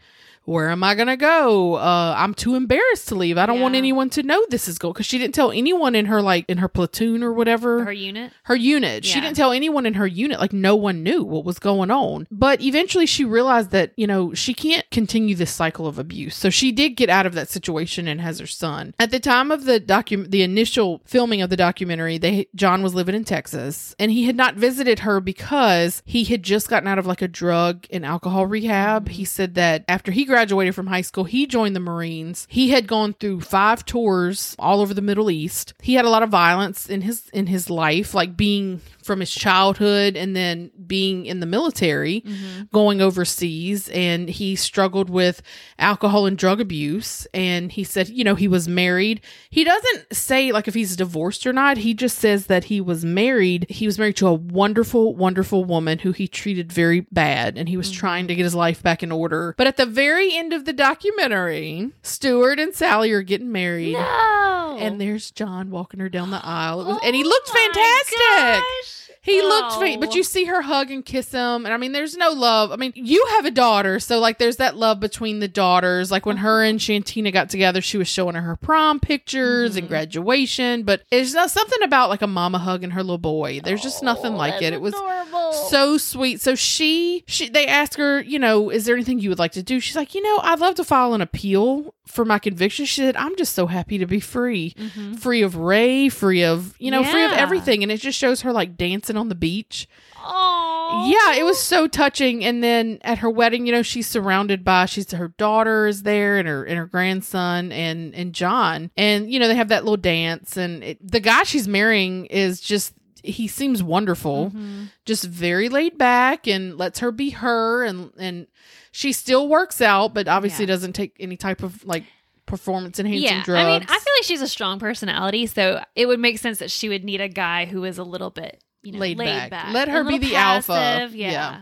where 0.45 0.71
am 0.71 0.83
I 0.83 0.95
gonna 0.95 1.17
go? 1.17 1.75
Uh, 1.75 2.15
I'm 2.17 2.35
too 2.35 2.55
embarrassed 2.55 3.09
to 3.09 3.15
leave. 3.15 3.39
I 3.39 3.47
don't 3.47 3.61
want 3.61 3.75
anyone 3.75 4.11
to 4.11 4.23
know 4.23 4.45
this 4.49 4.69
is 4.69 4.79
going 4.79 4.93
because 4.93 5.07
she 5.07 5.19
didn't 5.19 5.35
tell 5.35 5.53
anyone 5.53 5.95
in 5.95 6.07
her 6.07 6.21
like 6.21 6.45
in 6.49 6.59
her 6.59 6.69
platoon 6.69 7.23
or 7.23 7.33
whatever. 7.33 7.85
Her 7.85 7.93
unit. 7.93 8.33
Her, 8.45 8.57
unit. 8.57 8.91
unit. 8.91 9.05
She 9.05 9.21
didn't 9.21 9.37
tell 9.37 9.53
anyone 9.53 9.87
in 9.87 9.95
her 9.95 10.07
unit. 10.07 10.41
Like 10.41 10.53
no 10.53 10.75
one 10.75 11.03
knew 11.03 11.23
what 11.23 11.45
was 11.45 11.59
going 11.59 11.91
on. 11.91 12.27
But 12.31 12.61
eventually, 12.61 13.07
she 13.07 13.25
realized 13.25 13.71
that 13.71 13.93
you 13.97 14.07
know 14.07 14.35
she 14.35 14.55
can't 14.55 14.89
continue 14.91 15.35
this 15.35 15.53
cycle 15.53 15.87
of 15.87 15.99
abuse. 15.99 16.35
So 16.35 16.51
she 16.51 16.73
did 16.73 16.91
get 16.91 17.09
out 17.09 17.27
of 17.27 17.35
that 17.35 17.49
situation 17.49 18.09
and 18.09 18.21
has 18.21 18.41
her 18.41 18.47
son. 18.47 18.95
At 18.99 19.11
the 19.11 19.21
time 19.21 19.51
of 19.51 19.65
the 19.65 19.81
docu, 19.81 20.29
the 20.29 20.43
initial 20.43 21.03
filming 21.05 21.41
of 21.41 21.51
the 21.51 21.57
documentary, 21.57 22.19
they 22.19 22.49
John 22.55 22.83
was 22.83 22.95
living 22.95 23.15
in 23.15 23.25
Texas 23.25 23.95
and 23.99 24.11
he 24.11 24.25
had 24.25 24.37
not 24.37 24.57
visited 24.57 25.01
her 25.01 25.21
because 25.21 26.03
he 26.05 26.25
had 26.25 26.43
just 26.43 26.69
gotten 26.69 26.89
out 26.89 26.99
of 26.99 27.07
like 27.07 27.23
a 27.23 27.29
drug 27.29 27.87
and 27.91 28.05
alcohol 28.05 28.47
rehab. 28.47 29.09
He 29.09 29.25
said 29.25 29.55
that 29.55 29.85
after 29.87 30.11
he 30.11 30.25
graduated 30.33 30.75
from 30.75 30.87
high 30.87 31.03
school, 31.03 31.25
he 31.25 31.47
joined 31.47 31.77
the 31.77 31.81
Marines. 31.81 32.47
He 32.49 32.71
had 32.71 32.87
gone 32.87 33.13
through 33.13 33.43
five 33.43 33.85
tours 33.85 34.57
all 34.59 34.81
over 34.81 34.95
the 34.95 35.03
Middle 35.03 35.31
East. 35.31 35.75
He 35.83 35.93
had 35.93 36.07
a 36.07 36.09
lot 36.09 36.23
of 36.23 36.31
violence 36.31 36.89
in 36.89 37.03
his 37.03 37.29
in 37.35 37.49
his 37.49 37.69
life, 37.69 38.15
like 38.15 38.35
being 38.35 38.81
from 39.05 39.21
his 39.21 39.33
childhood 39.33 40.17
and 40.17 40.35
then 40.37 40.71
being 40.87 41.27
in 41.27 41.41
the 41.41 41.47
military, 41.47 42.21
Mm-hmm. 42.23 42.63
going 42.73 43.01
overseas, 43.01 43.89
and 43.91 44.29
he 44.29 44.57
struggled 44.57 45.11
with 45.11 45.43
alcohol 45.79 46.27
and 46.27 46.37
drug 46.39 46.61
abuse. 46.61 47.27
And 47.35 47.71
he 47.73 47.85
said, 47.85 48.09
you 48.09 48.25
know, 48.25 48.35
he 48.35 48.49
was 48.49 48.69
married. 48.69 49.21
He 49.51 49.65
doesn't 49.65 50.15
say 50.15 50.53
like 50.53 50.69
if 50.69 50.75
he's 50.75 50.97
divorced 50.97 51.47
or 51.47 51.53
not. 51.53 51.79
He 51.79 51.95
just 51.95 52.19
says 52.19 52.47
that 52.47 52.65
he 52.65 52.81
was 52.81 53.05
married. 53.05 53.67
He 53.69 53.87
was 53.87 53.99
married 53.99 54.17
to 54.17 54.27
a 54.29 54.33
wonderful, 54.35 55.15
wonderful 55.15 55.65
woman 55.65 55.99
who 56.01 56.13
he 56.13 56.29
treated 56.29 56.73
very 56.73 57.01
bad, 57.13 57.57
and 57.59 57.69
he 57.69 57.77
was 57.77 57.91
trying 57.91 58.29
to 58.29 58.35
get 58.35 58.45
his 58.45 58.55
life 58.55 58.83
back 58.83 59.03
in 59.03 59.13
order. 59.13 59.55
But 59.59 59.67
at 59.67 59.77
the 59.77 59.87
very 59.87 60.35
end 60.37 60.53
of 60.53 60.65
the 60.65 60.73
documentary, 60.73 61.91
Stuart 62.03 62.59
and 62.59 62.75
Sally 62.75 63.11
are 63.13 63.23
getting 63.23 63.53
married. 63.53 63.95
No. 63.95 64.77
And 64.81 65.01
there's 65.01 65.31
John 65.31 65.71
walking 65.71 66.01
her 66.01 66.09
down 66.09 66.31
the 66.31 66.45
aisle. 66.45 66.81
It 66.81 66.87
was, 66.87 66.99
and 67.05 67.15
he 67.15 67.23
Oh 67.25 67.29
looked 67.29 67.49
fantastic. 67.49 68.19
gosh. 68.37 68.92
He 69.23 69.41
looked 69.41 69.75
fa- 69.75 69.95
Oh. 69.95 70.01
but 70.01 70.15
you 70.17 70.23
see 70.25 70.45
her 70.47 70.63
hug 70.63 70.91
and 70.91 71.05
kiss 71.05 71.31
him, 71.31 71.65
and 71.65 71.69
I 71.69 71.77
mean, 71.77 71.93
there's 71.93 72.17
no 72.17 72.31
love. 72.31 72.73
I 72.73 72.77
mean, 72.77 72.93
you 72.97 73.25
have 73.37 73.45
a 73.45 73.51
daughter, 73.53 74.01
so 74.01 74.19
like, 74.19 74.39
there's 74.39 74.57
that 74.57 74.77
love 74.77 74.99
between 74.99 75.39
the 75.39 75.47
daughters. 75.49 76.11
Like 76.11 76.27
when 76.27 76.39
her 76.39 76.63
and 76.65 76.81
Shantina 76.81 77.33
got 77.33 77.49
together, 77.49 77.81
she 77.81 77.97
was 77.99 78.09
showing 78.09 78.35
her 78.35 78.41
her 78.43 78.57
prom 78.57 78.99
pictures 78.99 79.77
and 79.77 79.87
Mhm. 79.87 79.91
graduation. 79.91 80.83
But 80.83 81.03
it's 81.11 81.35
not 81.35 81.51
something 81.51 81.83
about 81.85 82.09
like 82.11 82.23
a 82.23 82.27
mama 82.27 82.59
hugging 82.59 82.91
her 82.91 83.03
little 83.03 83.19
boy. 83.19 83.61
There's 83.63 83.83
just 83.83 84.03
nothing 84.03 84.35
Oh, 84.35 84.39
like 84.39 84.61
it. 84.61 84.73
It 84.73 84.81
was 84.81 84.95
adorable. 84.95 85.53
so 85.53 85.97
sweet. 85.99 86.41
So 86.41 86.55
she, 86.55 87.25
she, 87.27 87.49
they 87.49 87.67
ask 87.67 87.97
her, 87.99 88.21
you 88.23 88.39
know, 88.39 88.71
is 88.71 88.85
there 88.87 88.95
anything 88.97 89.21
you 89.21 89.29
would 89.29 89.39
like 89.39 89.53
to 89.53 89.63
do? 89.63 89.79
She's 89.81 89.97
like, 89.97 90.15
you 90.15 90.23
know, 90.23 90.41
I'd 90.43 90.59
love 90.61 90.75
to 90.77 90.85
file 90.85 91.15
an 91.15 91.21
appeal 91.21 91.95
for 92.07 92.25
my 92.25 92.39
conviction. 92.39 92.85
She 92.85 93.01
said, 93.01 93.17
I'm 93.17 93.37
just 93.37 93.55
so 93.55 93.67
happy 93.67 93.97
to 93.99 94.07
be 94.07 94.21
free 94.21 94.75
Mhm. 94.79 95.19
free 95.19 95.43
of 95.43 95.57
Ray, 95.57 96.09
free 96.09 96.43
of, 96.43 96.75
you 96.79 96.91
know, 96.91 97.05
free 97.05 97.25
of 97.25 97.33
everything. 97.33 97.83
And 97.83 97.93
it 97.93 97.99
just 98.01 98.19
shows 98.19 98.41
her 98.43 98.53
like 98.53 98.77
dancing 98.77 99.12
on 99.17 99.29
the 99.29 99.35
beach. 99.35 99.89
Aw. 100.17 101.09
Yeah, 101.09 101.41
it 101.41 101.45
was 101.45 101.59
so 101.61 101.87
touching. 101.87 102.45
And 102.45 102.63
then 102.63 102.99
at 103.03 103.19
her 103.19 103.31
wedding, 103.31 103.67
you 103.67 103.73
know, 103.73 103.83
she's 103.83 104.07
surrounded 104.09 104.65
by 104.65 104.87
she's 104.87 105.11
her 105.13 105.29
daughter 105.29 105.87
is 105.87 106.03
there 106.03 106.39
and 106.39 106.47
her 106.49 106.65
and 106.65 106.79
her 106.79 106.87
grandson 106.87 107.73
and 107.73 108.15
and 108.15 108.33
John. 108.35 108.91
And 108.97 109.31
you 109.31 109.39
know, 109.39 109.49
they 109.49 109.55
have 109.57 109.69
that 109.69 109.85
little 109.85 109.97
dance 109.97 110.57
and 110.57 110.83
it, 110.85 110.99
the 111.11 111.21
guy 111.21 111.43
she's 111.45 111.67
marrying 111.69 112.27
is 112.27 112.61
just 112.61 112.95
he 113.25 113.47
seems 113.47 113.83
wonderful 113.85 114.51
Mhm. 114.51 114.89
just 115.07 115.23
very 115.25 115.69
laid 115.69 115.97
back 115.97 116.49
and 116.49 116.77
lets 116.77 116.99
her 116.99 117.13
be 117.13 117.31
her 117.31 117.85
and 117.85 118.11
and 118.19 118.49
she 118.91 119.13
still 119.13 119.47
works 119.49 119.81
out 119.81 120.13
but 120.13 120.27
obviously 120.27 120.65
Yeah. 120.65 120.75
doesn't 120.75 120.95
take 120.95 121.15
any 121.21 121.37
type 121.37 121.63
of 121.63 121.85
like 121.85 122.03
performance 122.47 122.99
enhancing 122.99 123.23
Yeah, 123.23 123.45
drugs 123.45 123.65
I 123.65 123.79
mean, 123.79 123.83
I 123.85 123.99
feel 123.99 124.15
like 124.19 124.25
she's 124.25 124.43
a 124.43 124.49
strong 124.49 124.81
personality, 124.81 125.47
so 125.47 125.85
it 125.95 126.07
would 126.07 126.19
make 126.19 126.39
sense 126.41 126.59
that 126.59 126.71
she 126.73 126.89
would 126.89 127.05
need 127.05 127.21
a 127.21 127.29
guy 127.29 127.65
who 127.67 127.85
is 127.85 127.97
a 127.97 128.03
little 128.05 128.31
bit, 128.31 128.61
you 128.83 128.93
know, 128.93 128.99
Laid 128.99 129.19
laid, 129.19 129.51
back. 129.51 129.73
Let 129.73 129.89
her 129.89 130.05
be 130.05 130.19
the 130.19 130.37
alpha. 130.37 131.09
Yeah. 131.13 131.31
Yeah. 131.31 131.61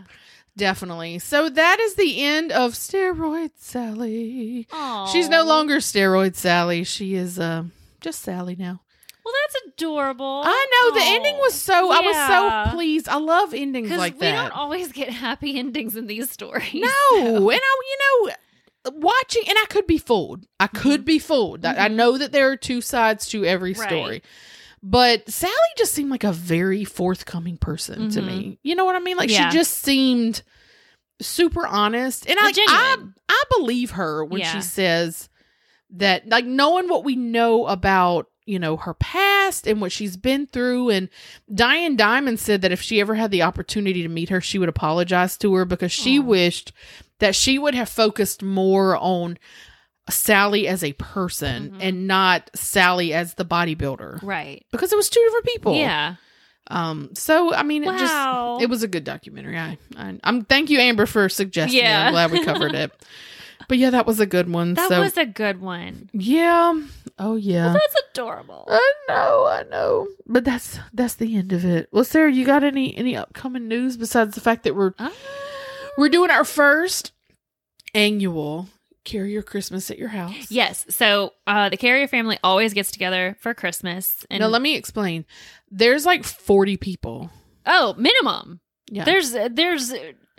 definitely 0.57 1.17
so 1.19 1.49
that 1.49 1.79
is 1.79 1.95
the 1.95 2.21
end 2.23 2.51
of 2.51 2.73
steroid 2.73 3.51
sally 3.55 4.67
Aw. 4.73 5.05
she's 5.05 5.29
no 5.29 5.43
longer 5.45 5.77
steroid 5.77 6.35
sally 6.35 6.83
she 6.83 7.15
is 7.15 7.39
uh 7.39 7.63
just 8.01 8.19
sally 8.21 8.55
now 8.57 8.81
Well, 9.23 9.33
that's 9.43 9.67
adorable. 9.73 10.41
i 10.45 10.65
know 10.71 10.99
the 10.99 11.05
ending 11.05 11.37
was 11.37 11.53
so 11.53 11.91
i 11.91 12.01
was 12.01 12.15
so 12.67 12.75
pleased 12.75 13.07
i 13.07 13.15
love 13.17 13.53
endings 13.53 13.87
because 13.87 13.99
like 13.99 14.15
we 14.15 14.19
that 14.21 14.33
don't 14.49 14.51
always 14.57 14.91
get 14.91 15.09
happy 15.09 15.57
endings 15.57 15.95
in 15.95 16.07
these 16.07 16.29
stories. 16.29 16.73
No, 16.73 16.89
so- 17.15 17.49
and 17.49 17.61
I, 17.63 17.81
you 17.89 17.97
know, 18.27 18.91
watching, 18.99 19.43
and 19.47 19.57
I 19.57 19.65
could 19.69 19.85
be 19.87 19.97
fooled. 19.99 20.47
I 20.59 20.67
could 20.67 21.05
be 21.05 21.19
fooled. 21.19 21.65
I, 21.65 21.85
I 21.85 21.87
know 21.87 22.17
that 22.17 22.31
there 22.31 22.49
are 22.51 22.57
two 22.57 22.81
sides 22.81 23.27
to 23.29 23.45
every 23.45 23.73
Right. 23.73 23.87
story, 23.87 24.23
but 24.83 25.29
Sally 25.29 25.53
just 25.77 25.93
seemed 25.93 26.09
like 26.11 26.23
a 26.23 26.31
very 26.31 26.83
forthcoming 26.83 27.57
person 27.57 28.09
to 28.11 28.21
Mhm. 28.21 28.27
me. 28.27 28.59
You 28.63 28.75
know 28.75 28.85
what 28.85 28.95
I 28.95 28.99
mean? 28.99 29.17
Like 29.17 29.29
Yeah. 29.29 29.49
she 29.49 29.57
just 29.57 29.77
seemed 29.81 30.41
super 31.21 31.65
honest, 31.67 32.27
and 32.27 32.37
I, 32.39 32.51
I. 32.67 32.97
I 33.29 33.43
believe 33.57 33.91
her 33.91 34.25
when 34.25 34.41
Yeah. 34.41 34.53
she 34.53 34.61
says 34.61 35.29
that, 35.91 36.27
like 36.27 36.45
knowing 36.45 36.87
what 36.89 37.03
we 37.03 37.15
know 37.15 37.67
about. 37.67 38.27
You 38.47 38.57
know, 38.57 38.75
her 38.75 38.95
past 38.95 39.67
and 39.67 39.79
what 39.79 39.91
she's 39.91 40.17
been 40.17 40.47
through. 40.47 40.89
And 40.89 41.09
Diane 41.53 41.95
Dimond 41.95 42.39
said 42.39 42.63
that 42.63 42.71
if 42.71 42.81
she 42.81 42.99
ever 42.99 43.13
had 43.13 43.29
the 43.29 43.43
opportunity 43.43 44.01
to 44.01 44.09
meet 44.09 44.29
her, 44.29 44.41
she 44.41 44.57
would 44.57 44.67
apologize 44.67 45.37
to 45.37 45.53
her 45.53 45.63
because 45.63 45.91
she 45.91 46.17
Aw. 46.19 46.23
wished 46.23 46.73
that 47.19 47.35
she 47.35 47.59
would 47.59 47.75
have 47.75 47.87
focused 47.87 48.41
more 48.41 48.97
on 48.97 49.37
Sally 50.11 50.67
as 50.67 50.83
a 50.83 50.93
person 50.93 51.71
Mhm. 51.71 51.77
and 51.81 52.07
not 52.07 52.49
Sally 52.55 53.13
as 53.13 53.33
the 53.35 53.45
bodybuilder 53.45 54.21
right. 54.23 54.65
because 54.71 54.91
it 54.93 54.95
was 54.95 55.09
two 55.09 55.21
different 55.25 55.45
people. 55.45 55.75
Yeah. 55.75 56.15
Um. 56.67 57.09
So 57.15 57.53
I 57.53 57.63
mean, 57.63 57.83
it 57.83 57.97
just 57.97 58.61
it 58.61 58.69
was 58.69 58.83
a 58.83 58.87
good 58.87 59.03
documentary. 59.03 59.57
I, 59.57 59.77
I 59.97 60.17
I'm 60.23 60.45
thank 60.45 60.69
you 60.69 60.79
Amber 60.79 61.05
for 61.05 61.27
suggesting. 61.27 61.79
it. 61.79 61.83
Yeah. 61.83 62.05
I'm 62.07 62.11
glad 62.13 62.31
we 62.31 62.43
covered 62.45 62.75
it. 62.75 62.91
But 63.67 63.77
yeah, 63.77 63.91
that 63.91 64.05
was 64.05 64.19
a 64.19 64.25
good 64.25 64.49
one. 64.51 64.73
That 64.73 64.89
so 64.89 64.99
was 64.99 65.15
a 65.15 65.25
good 65.25 65.61
one. 65.61 66.09
yeah. 66.11 66.73
Oh 67.17 67.35
yeah. 67.37 67.65
Well, 67.67 67.73
that's 67.75 67.95
adorable. 68.11 68.65
I 68.69 68.93
know, 69.07 69.45
I 69.45 69.63
know. 69.69 70.07
But 70.27 70.43
that's 70.43 70.77
that's 70.93 71.13
the 71.15 71.37
end 71.37 71.53
of 71.53 71.63
it. 71.63 71.87
Well, 71.91 72.03
Sarah, 72.03 72.33
you 72.33 72.45
got 72.45 72.65
any 72.65 72.97
any 72.97 73.15
upcoming 73.15 73.69
news 73.69 73.95
besides 73.95 74.35
the 74.35 74.41
fact 74.41 74.63
that 74.63 74.75
we're 74.75 74.91
Ah. 74.99 75.13
we're 75.97 76.09
doing 76.09 76.31
our 76.31 76.43
first 76.43 77.13
annual 77.93 78.67
carrier 79.03 79.41
Christmas 79.41 79.89
at 79.91 79.97
your 79.99 80.09
house? 80.09 80.49
Yes. 80.51 80.85
So 80.89 81.33
uh, 81.47 81.69
the 81.69 81.77
Carrier 81.77 82.07
family 82.07 82.37
always 82.43 82.73
gets 82.73 82.91
together 82.91 83.35
for 83.39 83.53
Christmas. 83.53 84.25
And 84.29 84.41
now 84.41 84.47
let 84.47 84.61
me 84.61 84.75
explain. 84.75 85.25
There's 85.69 86.05
like 86.05 86.23
40 86.23 86.77
people. 86.77 87.29
oh, 87.65 87.93
minimum. 87.97 88.59
Yeah. 88.89 89.05
There's 89.05 89.31
there's 89.51 89.93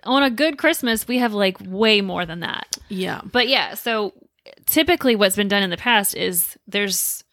on 0.05 0.23
a 0.23 0.31
good 0.31 0.59
Christmas 0.59 1.09
we 1.09 1.19
have 1.19 1.33
like 1.33 1.57
way 1.61 2.01
more 2.01 2.27
than 2.27 2.41
that. 2.41 2.77
yeah. 2.89 3.21
But 3.25 3.49
yeah, 3.49 3.75
so 3.75 4.13
typically 4.67 5.17
what's 5.17 5.37
been 5.37 5.49
done 5.49 5.63
in 5.63 5.71
the 5.71 5.77
past 5.77 6.15
is 6.17 6.59
there's 6.67 7.25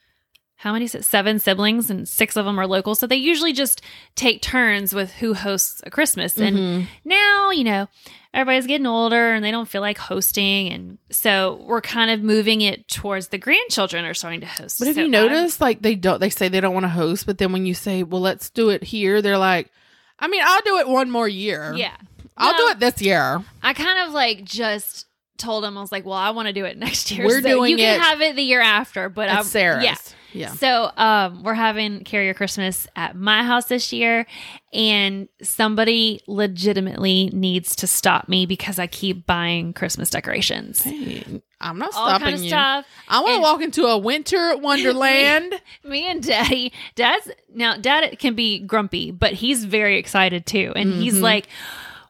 how 0.60 0.74
many 0.74 0.88
seven 0.88 1.40
siblings 1.40 1.90
and 1.90 2.08
six 2.08 2.36
of 2.36 2.44
them 2.46 2.60
are 2.60 2.68
local 2.68 2.94
so 2.96 3.08
they 3.08 3.16
usually 3.16 3.54
just 3.54 3.82
take 4.16 4.42
turns 4.42 4.94
with 4.94 5.12
who 5.14 5.34
hosts 5.34 5.82
a 5.86 5.90
christmas 5.90 6.38
and 6.38 6.58
Mhm. 6.58 6.88
now 7.06 7.50
you 7.52 7.64
know 7.64 7.88
everybody's 8.34 8.68
getting 8.68 8.86
older 8.86 9.32
and 9.34 9.44
they 9.44 9.52
don't 9.52 9.70
feel 9.70 9.82
like 9.82 9.98
hosting 9.98 10.68
and 10.72 10.98
so 11.10 11.64
we're 11.66 11.82
kind 11.82 12.12
of 12.12 12.22
moving 12.22 12.62
it 12.62 12.88
towards 12.88 13.30
the 13.30 13.38
grandchildren 13.38 14.04
are 14.06 14.14
starting 14.14 14.42
to 14.42 14.48
host 14.48 14.80
But 14.80 14.88
have 14.90 14.96
So 14.96 15.02
you 15.02 15.06
I'm- 15.06 15.12
noticed 15.12 15.62
like 15.62 15.82
they 15.82 15.96
don't 15.96 16.20
they 16.20 16.30
say 16.30 16.50
they 16.50 16.60
don't 16.62 16.74
want 16.74 16.84
to 16.84 16.90
host, 16.90 17.26
but 17.26 17.38
then 17.38 17.52
when 17.54 17.66
you 17.66 17.74
say, 17.74 18.04
"Well, 18.04 18.22
let's 18.22 18.50
do 18.50 18.70
it 18.70 18.84
here," 18.84 19.22
they're 19.22 19.38
like, 19.38 19.72
"I 20.20 20.28
mean, 20.28 20.42
I'll 20.46 20.62
do 20.62 20.78
it 20.78 20.88
one 20.90 21.10
more 21.10 21.28
year. 21.28 21.74
yeah 21.76 21.96
I'll 22.38 22.52
No. 22.52 22.58
do 22.60 22.68
it 22.70 22.80
this 22.80 23.02
year." 23.02 23.44
i 23.64 23.74
kind 23.74 24.00
of 24.08 24.14
like 24.14 24.44
just 24.44 25.06
told 25.38 25.64
them 25.64 25.78
i 25.78 25.82
was 25.82 25.92
like 25.92 26.06
well 26.06 26.16
i 26.18 26.30
want 26.32 26.48
to 26.48 26.54
do 26.54 26.66
it 26.66 26.78
next 26.78 27.12
year 27.12 27.26
We're 27.26 27.42
so 27.42 27.48
doing 27.48 27.72
you 27.72 27.78
can 27.78 27.96
it 27.96 28.02
have 28.02 28.20
it 28.22 28.36
the 28.36 28.44
year 28.44 28.60
after 28.62 29.08
but 29.08 29.30
i'm 29.30 29.44
Sarah's. 29.46 29.84
yeah 29.86 29.96
Yeah. 30.34 30.54
So 30.54 30.92
um, 30.96 31.44
we're 31.44 31.54
having 31.56 32.04
Carrier 32.04 32.34
Christmas 32.34 32.88
at 32.96 33.16
my 33.16 33.44
house 33.44 33.66
this 33.66 33.92
year, 33.92 34.26
and 34.72 35.28
somebody 35.42 36.22
legitimately 36.28 37.30
needs 37.34 37.76
to 37.78 37.88
stop 37.88 38.30
me 38.30 38.46
because 38.46 38.78
I 38.80 38.88
keep 38.88 39.26
buying 39.26 39.74
Christmas 39.74 40.10
decorations. 40.10 40.84
Hey, 40.84 41.42
I'm 41.62 41.78
not 41.80 41.94
All 41.96 42.08
stopping 42.08 42.24
kind 42.26 42.36
of 42.36 42.42
you. 42.44 42.50
stuff. 42.50 42.86
I 43.08 43.22
want 43.22 43.36
to 43.38 43.42
walk 43.42 43.62
into 43.62 43.86
a 43.86 43.98
winter 43.98 44.56
wonderland. 44.62 45.54
Me 45.84 46.06
and 46.10 46.22
Daddy, 46.24 46.72
Dad's 46.96 47.30
now 47.54 47.78
Dad 47.78 48.18
can 48.20 48.36
be 48.36 48.60
grumpy, 48.60 49.12
but 49.12 49.34
he's 49.34 49.66
very 49.66 49.98
excited 49.98 50.46
too, 50.46 50.74
and 50.76 50.94
he's 50.94 51.16
Mhm. 51.16 51.22
like. 51.22 51.48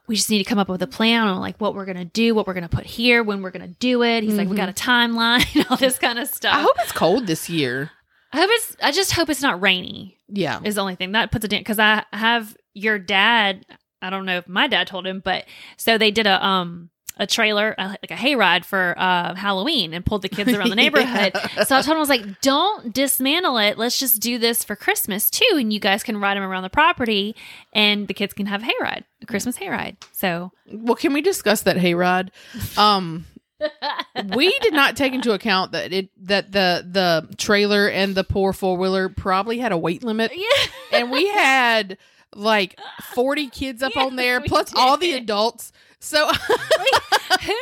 We 0.06 0.16
just 0.16 0.28
need 0.28 0.38
to 0.38 0.44
come 0.44 0.58
up 0.58 0.68
with 0.68 0.82
a 0.82 0.88
plan 0.88 1.28
on 1.28 1.38
like 1.38 1.60
what 1.60 1.72
we're 1.76 1.84
gonna 1.84 2.04
do, 2.04 2.34
what 2.34 2.44
we're 2.48 2.54
gonna 2.54 2.68
put 2.68 2.84
here, 2.84 3.22
when 3.22 3.42
we're 3.42 3.52
gonna 3.52 3.68
do 3.68 4.02
it. 4.02 4.24
He's 4.24 4.34
like, 4.34 4.48
we 4.48 4.54
Mhm. 4.54 4.56
got 4.56 4.68
a 4.68 4.72
timeline, 4.72 5.66
all 5.70 5.76
this 5.76 6.00
kind 6.00 6.18
of 6.18 6.26
stuff. 6.26 6.52
I 6.56 6.62
hope 6.62 6.72
it's 6.80 6.90
cold 6.90 7.28
this 7.28 7.48
year. 7.48 7.92
I 8.32 8.36
hope 8.38 8.50
it's. 8.52 8.76
I 8.82 8.92
just 8.92 9.12
hope 9.12 9.28
it's 9.28 9.42
not 9.42 9.60
rainy. 9.60 10.16
Yeah. 10.28 10.60
is 10.62 10.76
the 10.76 10.80
only 10.80 10.94
thing 10.94 11.12
that 11.12 11.32
puts 11.32 11.44
a 11.44 11.48
dent 11.48 11.62
because 11.64 11.78
I 11.78 12.04
have 12.12 12.56
your 12.74 12.98
dad. 12.98 13.66
I 14.02 14.10
don't 14.10 14.24
know 14.24 14.38
if 14.38 14.48
my 14.48 14.66
dad 14.68 14.86
told 14.86 15.06
him, 15.06 15.20
but 15.24 15.44
so 15.76 15.98
they 15.98 16.10
did 16.10 16.26
a 16.26 16.44
um 16.44 16.90
a 17.16 17.26
trailer 17.26 17.74
uh, 17.76 17.88
like 17.88 18.10
a 18.10 18.14
hayride 18.14 18.64
for 18.64 18.94
uh 18.96 19.34
Halloween 19.34 19.92
and 19.92 20.06
pulled 20.06 20.22
the 20.22 20.28
kids 20.28 20.52
around 20.52 20.70
the 20.70 20.76
neighborhood. 20.84 21.32
Yeah. 21.34 21.64
So 21.64 21.76
I 21.76 21.82
told 21.82 21.88
him 21.88 21.96
I 21.96 22.00
was 22.00 22.08
like, 22.08 22.40
don't 22.40 22.94
dismantle 22.94 23.58
it. 23.58 23.76
Let's 23.76 23.98
just 23.98 24.22
do 24.22 24.38
this 24.38 24.62
for 24.64 24.76
Christmas 24.76 25.28
too, 25.28 25.56
and 25.56 25.72
you 25.72 25.80
guys 25.80 26.02
can 26.02 26.16
ride 26.18 26.36
them 26.36 26.44
around 26.44 26.62
the 26.62 26.70
property, 26.70 27.34
and 27.74 28.06
the 28.08 28.14
kids 28.14 28.32
can 28.32 28.46
have 28.46 28.62
a 28.62 28.66
hayride, 28.66 29.04
a 29.20 29.26
Christmas 29.26 29.56
hayride. 29.58 29.96
So 30.12 30.52
Well, 30.72 30.94
can 30.94 31.12
we 31.12 31.20
discuss 31.20 31.62
that 31.62 31.76
hayride? 31.76 32.30
Um, 32.78 33.26
we 34.34 34.56
did 34.60 34.72
not 34.72 34.96
take 34.96 35.12
into 35.12 35.32
account 35.32 35.72
that 35.72 35.92
it 35.92 36.10
that 36.26 36.52
the 36.52 36.86
the 36.90 37.34
trailer 37.36 37.88
and 37.88 38.14
the 38.14 38.24
poor 38.24 38.52
four 38.52 38.76
wheeler 38.76 39.08
probably 39.08 39.58
had 39.58 39.72
a 39.72 39.78
weight 39.78 40.02
limit, 40.02 40.32
yeah, 40.34 40.98
and 40.98 41.10
we 41.10 41.28
had 41.28 41.98
like 42.34 42.78
forty 43.14 43.48
kids 43.48 43.82
up 43.82 43.92
Yes, 43.96 44.06
on 44.06 44.16
there, 44.16 44.40
plus 44.40 44.72
all 44.74 44.96
the 44.96 45.12
adults. 45.12 45.72
So 45.98 46.28
Who 47.42 47.56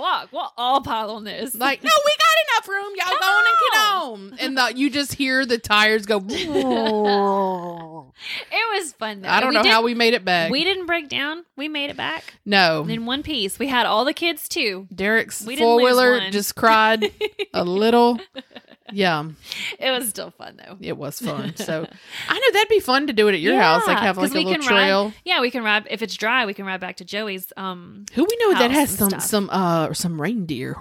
walk? 0.00 0.28
We'll 0.32 0.52
all 0.56 0.80
pile 0.80 1.10
on 1.10 1.24
this. 1.24 1.54
like, 1.54 1.82
no, 1.84 1.90
we 2.04 2.12
got 2.18 2.28
enough 2.56 2.68
room. 2.68 2.92
Y'all 2.96 3.06
Come 3.06 3.18
go 3.20 3.26
on 3.26 3.44
and 3.46 3.56
get 3.72 3.78
on. 3.78 4.34
And 4.40 4.58
the, 4.58 4.72
you 4.78 4.90
just 4.90 5.14
hear 5.14 5.46
the 5.46 5.58
tires 5.58 6.06
go. 6.06 6.18
it 8.52 8.80
was 8.82 8.92
fun 8.92 9.22
though. 9.22 9.28
I 9.28 9.40
don't 9.40 9.50
We 9.50 9.54
know 9.56 9.68
how 9.68 9.82
we 9.82 9.94
made 9.94 10.14
it 10.14 10.24
back. 10.24 10.50
we 10.50 10.64
didn't 10.64 10.86
break 10.86 11.08
down. 11.08 11.44
We 11.56 11.68
made 11.68 11.90
it 11.90 11.96
back 11.96 12.34
no. 12.44 12.86
in 12.88 13.06
one 13.06 13.22
piece. 13.22 13.58
We 13.58 13.66
had 13.68 13.86
all 13.86 14.04
the 14.04 14.14
kids 14.14 14.48
too. 14.48 14.88
Derek's 14.94 15.42
We 15.42 15.56
didn't 15.56 15.68
lose 15.68 15.80
four 15.80 15.86
wheeler 15.86 16.30
just 16.30 16.54
cried 16.56 17.12
a 17.54 17.64
little. 17.64 18.18
Yeah, 18.92 19.24
It 19.78 19.90
was 19.90 20.08
still 20.08 20.30
fun 20.30 20.58
though. 20.64 20.76
it 20.80 20.96
was 20.96 21.18
fun. 21.20 21.54
So 21.56 21.86
I 22.28 22.38
know 22.38 22.52
that'd 22.52 22.68
be 22.68 22.80
fun 22.80 23.06
to 23.08 23.12
do 23.12 23.28
it 23.28 23.34
at 23.34 23.40
your 23.40 23.58
house, 23.60 23.86
like 23.86 23.98
have 23.98 24.16
like 24.18 24.30
a 24.30 24.34
little 24.34 24.54
trail. 24.62 25.04
Ride, 25.06 25.14
yeah, 25.24 25.40
we 25.40 25.50
can 25.50 25.62
ride 25.64 25.86
if 25.90 26.02
it's 26.02 26.16
dry. 26.16 26.46
We 26.46 26.54
can 26.54 26.64
ride 26.66 26.80
back 26.80 26.96
to 26.96 27.04
Joey's. 27.04 27.52
Um, 27.56 28.04
Who 28.14 28.24
we 28.24 28.36
know 28.40 28.58
that 28.58 28.70
has 28.70 28.90
some 28.90 29.10
stuff. 29.10 29.22
some 29.22 29.50
uh 29.50 29.92
some 29.94 30.20
reindeer. 30.20 30.76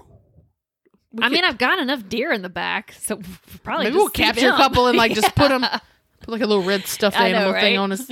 We 1.12 1.24
I 1.24 1.28
could- 1.28 1.34
mean, 1.34 1.44
I've 1.44 1.58
got 1.58 1.80
enough 1.80 2.08
deer 2.08 2.32
in 2.32 2.42
the 2.44 2.50
back, 2.50 2.94
so 3.00 3.20
probably 3.64 3.86
maybe 3.86 3.96
just 3.96 4.04
we'll 4.04 4.10
capture 4.10 4.50
a 4.50 4.58
couple 4.58 4.88
and 4.88 4.98
like 4.98 5.14
just 5.14 5.34
put 5.36 5.50
them, 5.50 5.62
put 6.20 6.30
like 6.30 6.42
a 6.42 6.46
little 6.46 6.64
red 6.64 6.86
stuffed 6.86 7.20
I 7.20 7.32
know, 7.32 7.38
animal 7.38 7.60
thing 7.62 7.78
on 7.78 7.92
us. 7.92 8.10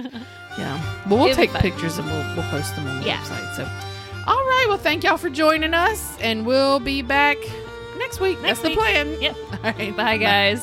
Yeah, 0.58 1.04
but 1.08 1.16
we'll 1.18 1.26
It'd 1.26 1.36
take 1.38 1.54
pictures 1.54 2.00
and 2.00 2.08
we'll 2.08 2.36
we'll 2.36 2.50
post 2.50 2.76
them 2.76 2.88
on 2.88 3.02
the 3.02 3.06
Yeah. 3.08 3.18
website. 3.22 3.56
So, 3.56 3.64
all 4.26 4.36
right, 4.44 4.66
well, 4.68 4.80
thank 4.80 5.04
y'all 5.04 5.18
for 5.18 5.30
joining 5.30 5.76
us, 5.76 6.18
and 6.22 6.44
we'll 6.46 6.80
be 6.80 7.04
back 7.04 7.38
next 7.98 8.20
week. 8.20 8.42
Next 8.42 8.62
That's 8.62 8.70
week. 8.70 8.78
the 8.78 8.82
plan. 8.82 9.22
Yep. 9.22 9.36
All 9.64 9.72
right, 9.72 9.96
Bye, 9.96 10.18
guys. 10.18 10.62